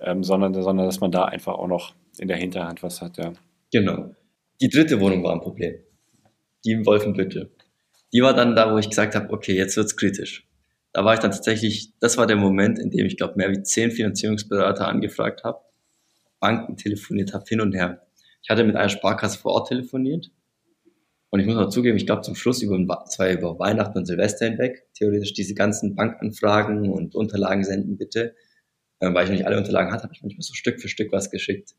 [0.00, 3.16] ähm, sondern, sondern dass man da einfach auch noch in der Hinterhand was hat.
[3.16, 3.32] Ja.
[3.72, 4.14] Genau.
[4.60, 5.74] Die dritte Wohnung war ein Problem.
[6.64, 7.50] Die im Wolfenbüttel.
[8.12, 10.46] Die war dann da, wo ich gesagt habe, okay, jetzt wird's kritisch
[10.94, 13.62] da war ich dann tatsächlich, das war der Moment, in dem ich glaube, mehr wie
[13.62, 15.58] zehn Finanzierungsberater angefragt habe,
[16.38, 18.06] Banken telefoniert habe, hin und her.
[18.42, 20.30] Ich hatte mit einer Sparkasse vor Ort telefoniert
[21.30, 24.46] und ich muss auch zugeben, ich glaube zum Schluss über, zwei über Weihnachten und Silvester
[24.46, 28.36] hinweg, theoretisch diese ganzen Bankanfragen und Unterlagen senden bitte,
[29.00, 31.10] äh, weil ich noch nicht alle Unterlagen hatte, habe ich manchmal so Stück für Stück
[31.10, 31.74] was geschickt.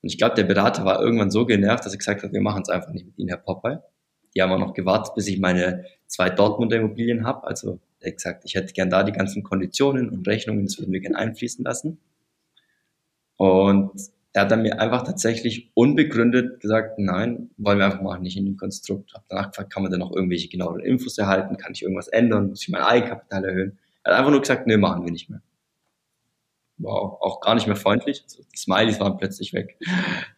[0.00, 2.62] Und ich glaube, der Berater war irgendwann so genervt, dass er gesagt hat, wir machen
[2.62, 3.80] es einfach nicht mit Ihnen, Herr Popeye.
[4.36, 8.16] Die haben auch noch gewartet, bis ich meine zwei Dortmunder Immobilien habe, also er hat
[8.16, 11.64] gesagt, ich hätte gern da die ganzen Konditionen und Rechnungen, das würden wir gern einfließen
[11.64, 11.98] lassen.
[13.36, 13.92] Und
[14.32, 18.44] er hat dann mir einfach tatsächlich unbegründet gesagt, nein, wollen wir einfach machen, nicht in
[18.44, 19.14] dem Konstrukt.
[19.14, 21.56] Hab danach gefragt, kann man denn noch irgendwelche genaueren Infos erhalten?
[21.56, 22.48] Kann ich irgendwas ändern?
[22.48, 23.78] Muss ich mein Eigenkapital erhöhen?
[24.02, 25.42] Er hat einfach nur gesagt, nee, machen wir nicht mehr.
[26.78, 28.22] Wow, auch gar nicht mehr freundlich.
[28.22, 29.76] Also die Smileys waren plötzlich weg,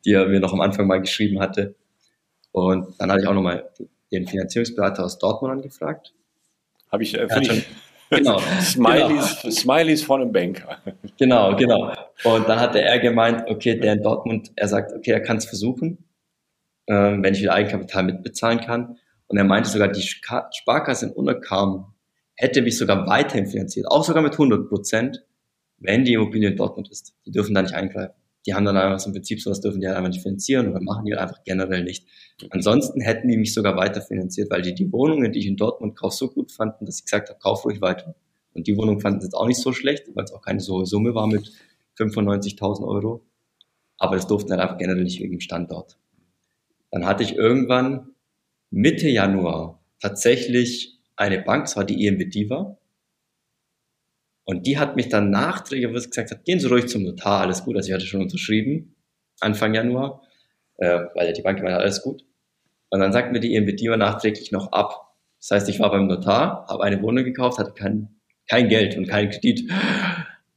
[0.05, 1.75] die er mir noch am Anfang mal geschrieben hatte.
[2.53, 3.71] Und dann hatte ich auch nochmal
[4.11, 6.15] den Finanzierungsberater aus Dortmund angefragt.
[6.91, 7.67] Habe ich, äh, ich
[8.11, 8.39] genau.
[8.61, 9.55] Smileys, genau.
[9.55, 10.79] Smileys von einem Banker.
[11.19, 11.93] Genau, genau.
[12.25, 15.47] Und dann hatte er gemeint, okay, der in Dortmund, er sagt, okay, er kann es
[15.47, 16.05] versuchen,
[16.89, 18.97] ähm, wenn ich wieder Eigenkapital mitbezahlen kann.
[19.29, 21.95] Und er meinte sogar, die Sparkasse in Unterkam
[22.35, 25.23] hätte mich sogar weiterhin finanziert, auch sogar mit 100 Prozent,
[25.77, 27.15] wenn die Immobilie in Dortmund ist.
[27.27, 28.20] Die dürfen da nicht eingreifen.
[28.47, 30.81] Die haben dann einfach so im Prinzip sowas dürfen die halt einfach nicht finanzieren oder
[30.81, 32.07] machen die einfach generell nicht.
[32.51, 35.97] Ansonsten hätten die mich sogar weiter finanziert, weil die die Wohnungen, die ich in Dortmund
[35.97, 38.15] kaufe, so gut fanden, dass ich gesagt habe, kauf ruhig weiter.
[38.55, 40.77] Und die Wohnung fanden sie jetzt auch nicht so schlecht, weil es auch keine so
[40.77, 41.53] hohe Summe war mit
[41.99, 43.23] 95.000 Euro.
[43.99, 45.99] Aber das durften halt einfach generell nicht wegen dem Standort.
[46.91, 48.11] Dann hatte ich irgendwann
[48.71, 52.79] Mitte Januar tatsächlich eine Bank, das war die EMB Diva.
[54.51, 57.77] Und die hat mich dann nachträglich gesagt, hat, gehen Sie ruhig zum Notar, alles gut.
[57.77, 58.97] Also ich hatte schon unterschrieben,
[59.39, 60.23] Anfang Januar,
[60.79, 62.25] äh, weil ja die Bank meinte, alles gut.
[62.89, 65.15] Und dann sagt mir die EMB Diva nachträglich noch ab.
[65.39, 68.09] Das heißt, ich war beim Notar, habe eine Wohnung gekauft, hatte kein,
[68.49, 69.71] kein Geld und keinen Kredit.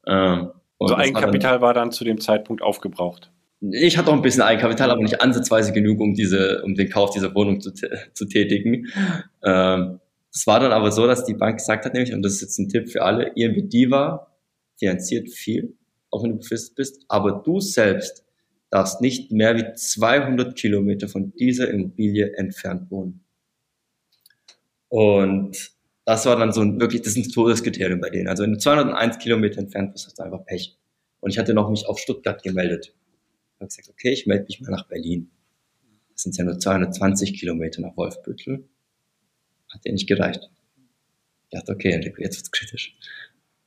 [0.07, 3.29] Ähm, so Eigenkapital war dann zu dem Zeitpunkt aufgebraucht.
[3.61, 7.11] Ich hatte auch ein bisschen Eigenkapital, aber nicht ansatzweise genug, um diese, um den Kauf
[7.11, 8.87] dieser Wohnung zu, zu tätigen.
[9.43, 9.99] Ähm,
[10.33, 12.59] das war dann aber so, dass die Bank gesagt hat, nämlich, und das ist jetzt
[12.59, 14.35] ein Tipp für alle, INB Diva
[14.77, 15.77] finanziert viel,
[16.09, 18.25] auch wenn du befristet bist, aber du selbst
[18.69, 23.23] darfst nicht mehr wie 200 Kilometer von dieser Immobilie entfernt wohnen.
[24.89, 25.71] Und
[26.05, 28.27] das war dann so ein wirklich, das ist ein Todeskriterium bei denen.
[28.27, 30.77] Also wenn du 201 Kilometer entfernt bist, hast du einfach Pech.
[31.19, 32.93] Und ich hatte noch mich auf Stuttgart gemeldet
[33.63, 35.31] habe gesagt, okay, ich melde mich mal nach Berlin.
[36.11, 38.69] Das sind ja nur 220 Kilometer nach Wolfbüttel.
[39.73, 40.49] Hat dir nicht gereicht.
[41.49, 42.97] Ich dachte, okay, Enrico, jetzt wird's kritisch.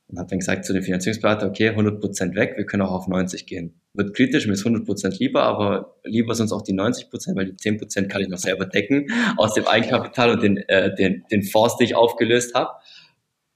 [0.07, 3.45] Und habe dann gesagt zu dem Finanzierungsberater, okay, 100% weg, wir können auch auf 90
[3.45, 3.81] gehen.
[3.93, 8.07] Wird kritisch, mir ist 100% lieber, aber lieber sonst auch die 90%, weil die 10%
[8.07, 11.87] kann ich noch selber decken aus dem Eigenkapital und den, äh, den, den Fonds, den
[11.87, 12.71] ich aufgelöst habe,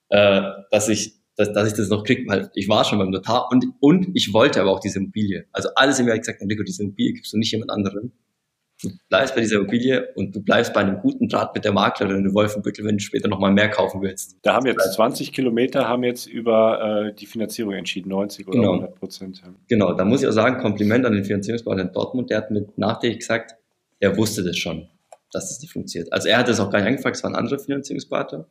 [0.09, 0.41] äh,
[0.71, 3.65] dass ich dass, dass ich das noch kriege, weil ich war schon beim Notar und,
[3.79, 5.45] und ich wollte aber auch diese Immobilie.
[5.51, 8.11] Also alles im Jahr gesagt, Enrico, diese Immobilie gibst du nicht jemand anderem.
[8.81, 12.25] Du bleibst bei dieser Immobilie und du bleibst bei einem guten Draht mit der Maklerin
[12.25, 14.37] in Wolfenbüttel, wenn du später nochmal mehr kaufen willst.
[14.41, 18.73] Da haben jetzt 20 Kilometer, haben jetzt über äh, die Finanzierung entschieden, 90 oder genau.
[18.73, 19.41] 100 Prozent.
[19.67, 22.77] Genau, da muss ich auch sagen, Kompliment an den Finanzierungsberater in Dortmund, der hat mit
[22.77, 23.55] nachträglich gesagt,
[23.99, 24.87] er wusste das schon,
[25.31, 26.11] dass das nicht funktioniert.
[26.11, 28.37] Also er hat das auch gar nicht angefragt, es war ein anderer Finanzierungsberater.
[28.37, 28.47] Und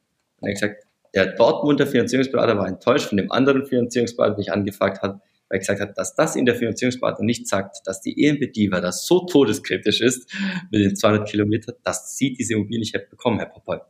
[0.49, 5.03] er hat gesagt, der Dortmunder Finanzierungsberater war enttäuscht von dem anderen Finanzierungsberater, den ich angefragt
[5.03, 5.20] habe,
[5.51, 8.80] weil er gesagt hat, dass das in der Finanzierungsberater nicht sagt, dass die EMB Diva
[8.80, 10.32] das so todeskritisch ist
[10.70, 13.82] mit den 200 Kilometern, dass sie diese Immobilie nicht hätte bekommen, Herr Popol.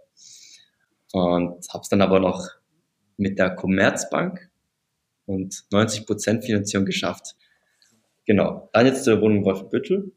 [1.13, 2.49] Und habe es dann aber noch
[3.19, 4.51] mit der Commerzbank
[5.27, 7.37] und 90 Prozent Finanzierung geschafft.
[8.25, 8.71] Genau.
[8.73, 10.13] Dann jetzt zur Wohnung Wolfenbüttel.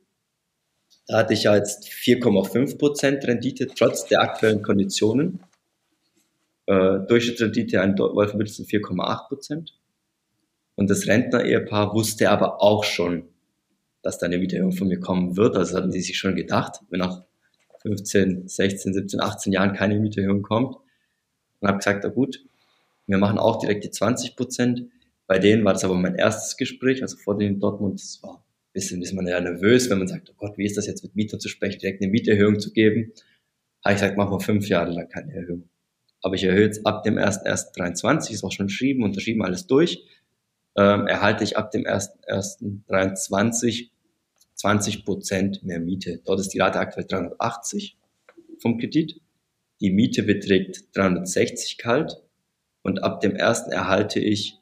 [1.08, 5.42] Da hatte ich ja jetzt 4,5 Prozent Rendite trotz der aktuellen Konditionen.
[6.68, 9.74] Äh, Durchschnittsrendite an Wolfenbüttel sind 4,8 Prozent.
[10.76, 13.28] Und das Rentner-Ehepaar wusste aber auch schon,
[14.02, 15.56] dass da eine Mieterhöhung von mir kommen wird.
[15.56, 17.24] Also hatten sie sich schon gedacht, wenn nach
[17.82, 20.76] 15, 16, 17, 18 Jahren keine Mieterhöhung kommt.
[21.60, 22.44] Und habe gesagt, na gut,
[23.08, 24.86] wir machen auch direkt die 20 Prozent.
[25.28, 28.02] Bei denen war das aber mein erstes Gespräch, also vor dem Dortmund.
[28.02, 30.78] Das war ein bisschen, ist man ja nervös, wenn man sagt, oh Gott, wie ist
[30.78, 33.14] das jetzt mit Mietern zu sprechen, direkt eine Mieterhöhung zu geben.
[33.84, 35.70] Habe ich gesagt, machen wir fünf Jahre lang keine Erhöhung
[36.24, 40.06] aber ich erhöhe jetzt ab dem 1.1.23, ist auch schon geschrieben, unterschrieben, alles durch,
[40.78, 43.90] ähm, erhalte ich ab dem 1.1.23
[44.56, 46.22] 20 Prozent mehr Miete.
[46.24, 47.98] Dort ist die Rate aktuell 380
[48.60, 49.20] vom Kredit.
[49.82, 52.22] Die Miete beträgt 360 kalt
[52.82, 53.68] und ab dem 1.
[53.68, 54.58] erhalte ich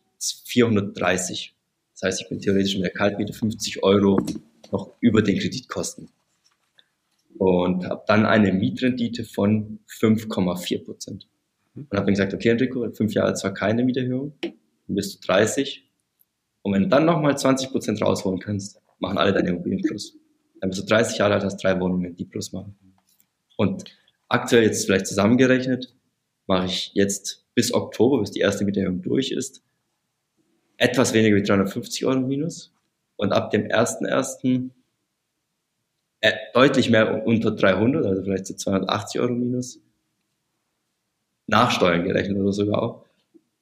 [0.45, 1.53] 430.
[1.93, 4.19] Das heißt, ich bin theoretisch mit der Kaltmiete 50 Euro
[4.71, 6.09] noch über den Kreditkosten.
[7.37, 11.27] Und habe dann eine Mietrendite von 5,4 Prozent.
[11.75, 15.27] Und habe dann gesagt, okay, Enrico, in fünf Jahre zwar keine Mieterhöhung, dann bist du
[15.27, 15.90] 30.
[16.61, 20.17] Und wenn du dann nochmal 20 Prozent rausholen kannst, machen alle deine Immobilien plus.
[20.59, 22.75] Dann bist du 30 Jahre alt, hast drei Wohnungen, die plus machen.
[23.57, 23.85] Und
[24.27, 25.95] aktuell jetzt vielleicht zusammengerechnet,
[26.45, 29.63] mache ich jetzt bis Oktober, bis die erste Mieterhöhung durch ist,
[30.77, 32.73] etwas weniger wie 350 Euro minus.
[33.15, 34.69] Und ab dem 1.1.
[36.23, 39.79] Äh, deutlich mehr unter 300, also vielleicht zu 280 Euro minus
[41.47, 43.05] nach Steuern gerechnet oder sogar auch.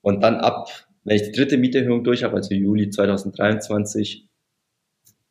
[0.02, 0.70] Und dann ab,
[1.04, 4.28] wenn ich die dritte Mieterhöhung durch habe, also Juli 2023,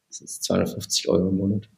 [0.08, 1.68] das ist 250 Euro im Monat.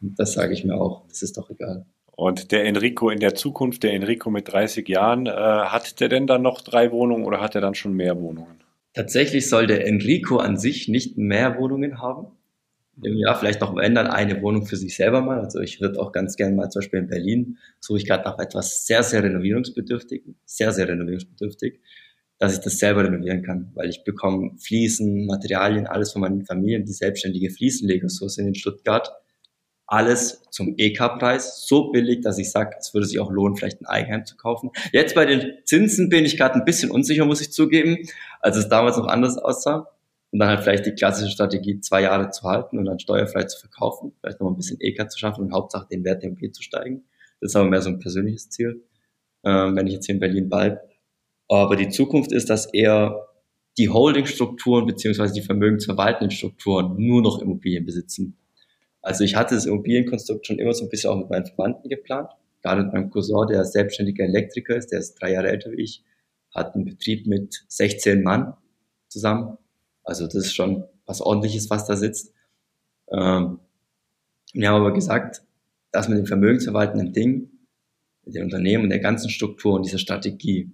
[0.00, 1.86] Und das sage ich mir auch, das ist doch egal.
[2.14, 6.26] Und der Enrico in der Zukunft, der Enrico mit 30 Jahren, äh, hat der denn
[6.26, 8.62] dann noch drei Wohnungen oder hat er dann schon mehr Wohnungen?
[8.94, 12.32] Tatsächlich soll der Enrico an sich nicht mehr Wohnungen haben
[13.00, 15.40] im Jahr vielleicht noch ändern, eine Wohnung für sich selber mal.
[15.40, 18.38] Also ich würde auch ganz gerne mal zum Beispiel in Berlin, suche ich gerade nach
[18.38, 21.80] etwas sehr, sehr renovierungsbedürftig, sehr, sehr renovierungsbedürftig,
[22.42, 26.84] dass ich das selber renovieren kann, weil ich bekomme Fliesen, Materialien, alles von meinen Familien,
[26.84, 29.12] die selbstständige Fliesenleger so sind in Stuttgart.
[29.86, 33.86] Alles zum EK-Preis, so billig, dass ich sage, es würde sich auch lohnen, vielleicht ein
[33.86, 34.70] Eigenheim zu kaufen.
[34.90, 37.98] Jetzt bei den Zinsen bin ich gerade ein bisschen unsicher, muss ich zugeben,
[38.40, 39.86] als es damals noch anders aussah.
[40.32, 43.60] und dann halt vielleicht die klassische Strategie, zwei Jahre zu halten und dann steuerfrei zu
[43.60, 46.62] verkaufen, vielleicht noch ein bisschen EK zu schaffen und Hauptsache den Wert der Immobilie zu
[46.64, 47.04] steigen.
[47.40, 48.82] Das ist aber mehr so ein persönliches Ziel,
[49.44, 50.80] ähm, wenn ich jetzt hier in Berlin bleibe.
[51.52, 53.28] Aber die Zukunft ist, dass eher
[53.76, 58.38] die Holdingstrukturen beziehungsweise die vermögensverwaltenden Strukturen nur noch Immobilien besitzen.
[59.02, 62.30] Also ich hatte das Immobilienkonstrukt schon immer so ein bisschen auch mit meinen Verwandten geplant.
[62.62, 66.02] Gerade mit meinem Cousin, der selbstständiger Elektriker ist, der ist drei Jahre älter wie ich,
[66.54, 68.54] hat einen Betrieb mit 16 Mann
[69.08, 69.58] zusammen.
[70.04, 72.32] Also das ist schon was ordentliches, was da sitzt.
[73.10, 73.58] Ähm,
[74.54, 75.42] wir haben aber gesagt,
[75.90, 77.50] dass mit dem vermögensverwaltenden Ding,
[78.24, 80.72] mit den Unternehmen und der ganzen Struktur und dieser Strategie,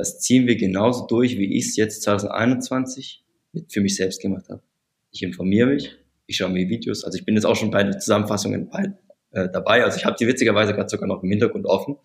[0.00, 3.22] das ziehen wir genauso durch, wie ich es jetzt 2021
[3.52, 4.62] mit für mich selbst gemacht habe.
[5.12, 5.96] Ich informiere mich,
[6.26, 8.94] ich schaue mir Videos, also ich bin jetzt auch schon bei den Zusammenfassungen bei,
[9.32, 9.84] äh, dabei.
[9.84, 11.96] Also ich habe die witzigerweise gerade sogar noch im Hintergrund offen.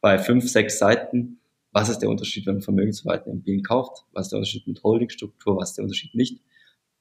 [0.00, 1.38] Bei fünf, sechs Seiten
[1.76, 5.58] was ist der Unterschied, wenn man Vermögensverwaltung Immobilien kauft, was ist der Unterschied mit Holdingstruktur,
[5.58, 6.40] was ist der Unterschied nicht.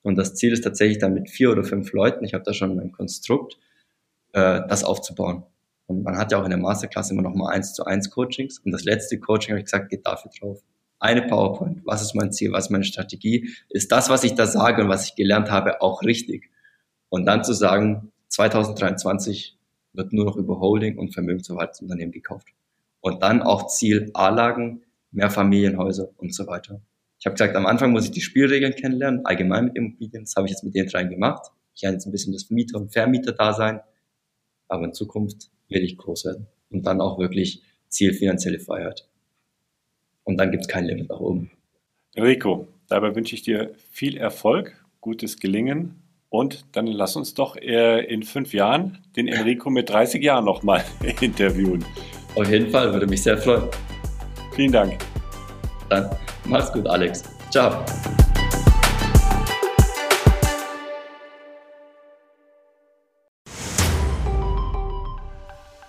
[0.02, 2.78] Und das Ziel ist tatsächlich dann mit vier oder fünf Leuten, ich habe da schon
[2.78, 3.58] ein Konstrukt,
[4.34, 5.44] äh, das aufzubauen.
[5.88, 8.60] Und man hat ja auch in der Masterclass immer noch mal eins zu eins Coachings.
[8.60, 10.64] Und das letzte Coaching habe ich gesagt, geht dafür drauf.
[11.00, 11.82] Eine PowerPoint.
[11.86, 12.52] Was ist mein Ziel?
[12.52, 13.50] Was ist meine Strategie?
[13.70, 16.50] Ist das, was ich da sage und was ich gelernt habe, auch richtig?
[17.10, 19.58] Und dann zu sagen, 2023
[19.94, 22.48] wird nur noch über Holding und Vermögensverwaltungsunternehmen gekauft.
[23.02, 26.82] Und dann auch Ziel A-Lagen, mehr Familienhäuser und so weiter.
[27.20, 30.24] Ich habe gesagt, am Anfang muss ich die Spielregeln kennenlernen, allgemein mit Immobilien.
[30.24, 31.52] Das habe ich jetzt mit den dreien gemacht.
[31.74, 33.82] Ich habe jetzt ein bisschen das Mieter- und Vermieter-Dasein.
[34.68, 36.48] Aber in Zukunft will ich groß werden.
[36.70, 39.08] Und dann auch wirklich Ziel finanzielle Freiheit.
[40.24, 41.52] Und dann gibt es kein Limit nach oben.
[42.18, 48.24] Rico, dabei wünsche ich dir viel Erfolg, gutes Gelingen und dann lass uns doch in
[48.24, 50.84] fünf Jahren den Enrico mit 30 Jahren nochmal
[51.22, 51.86] interviewen.
[52.36, 53.70] Auf jeden Fall, würde mich sehr freuen.
[54.56, 54.98] Vielen Dank.
[55.90, 56.10] Dann
[56.46, 57.24] mach's gut, Alex.
[57.52, 57.86] Ciao.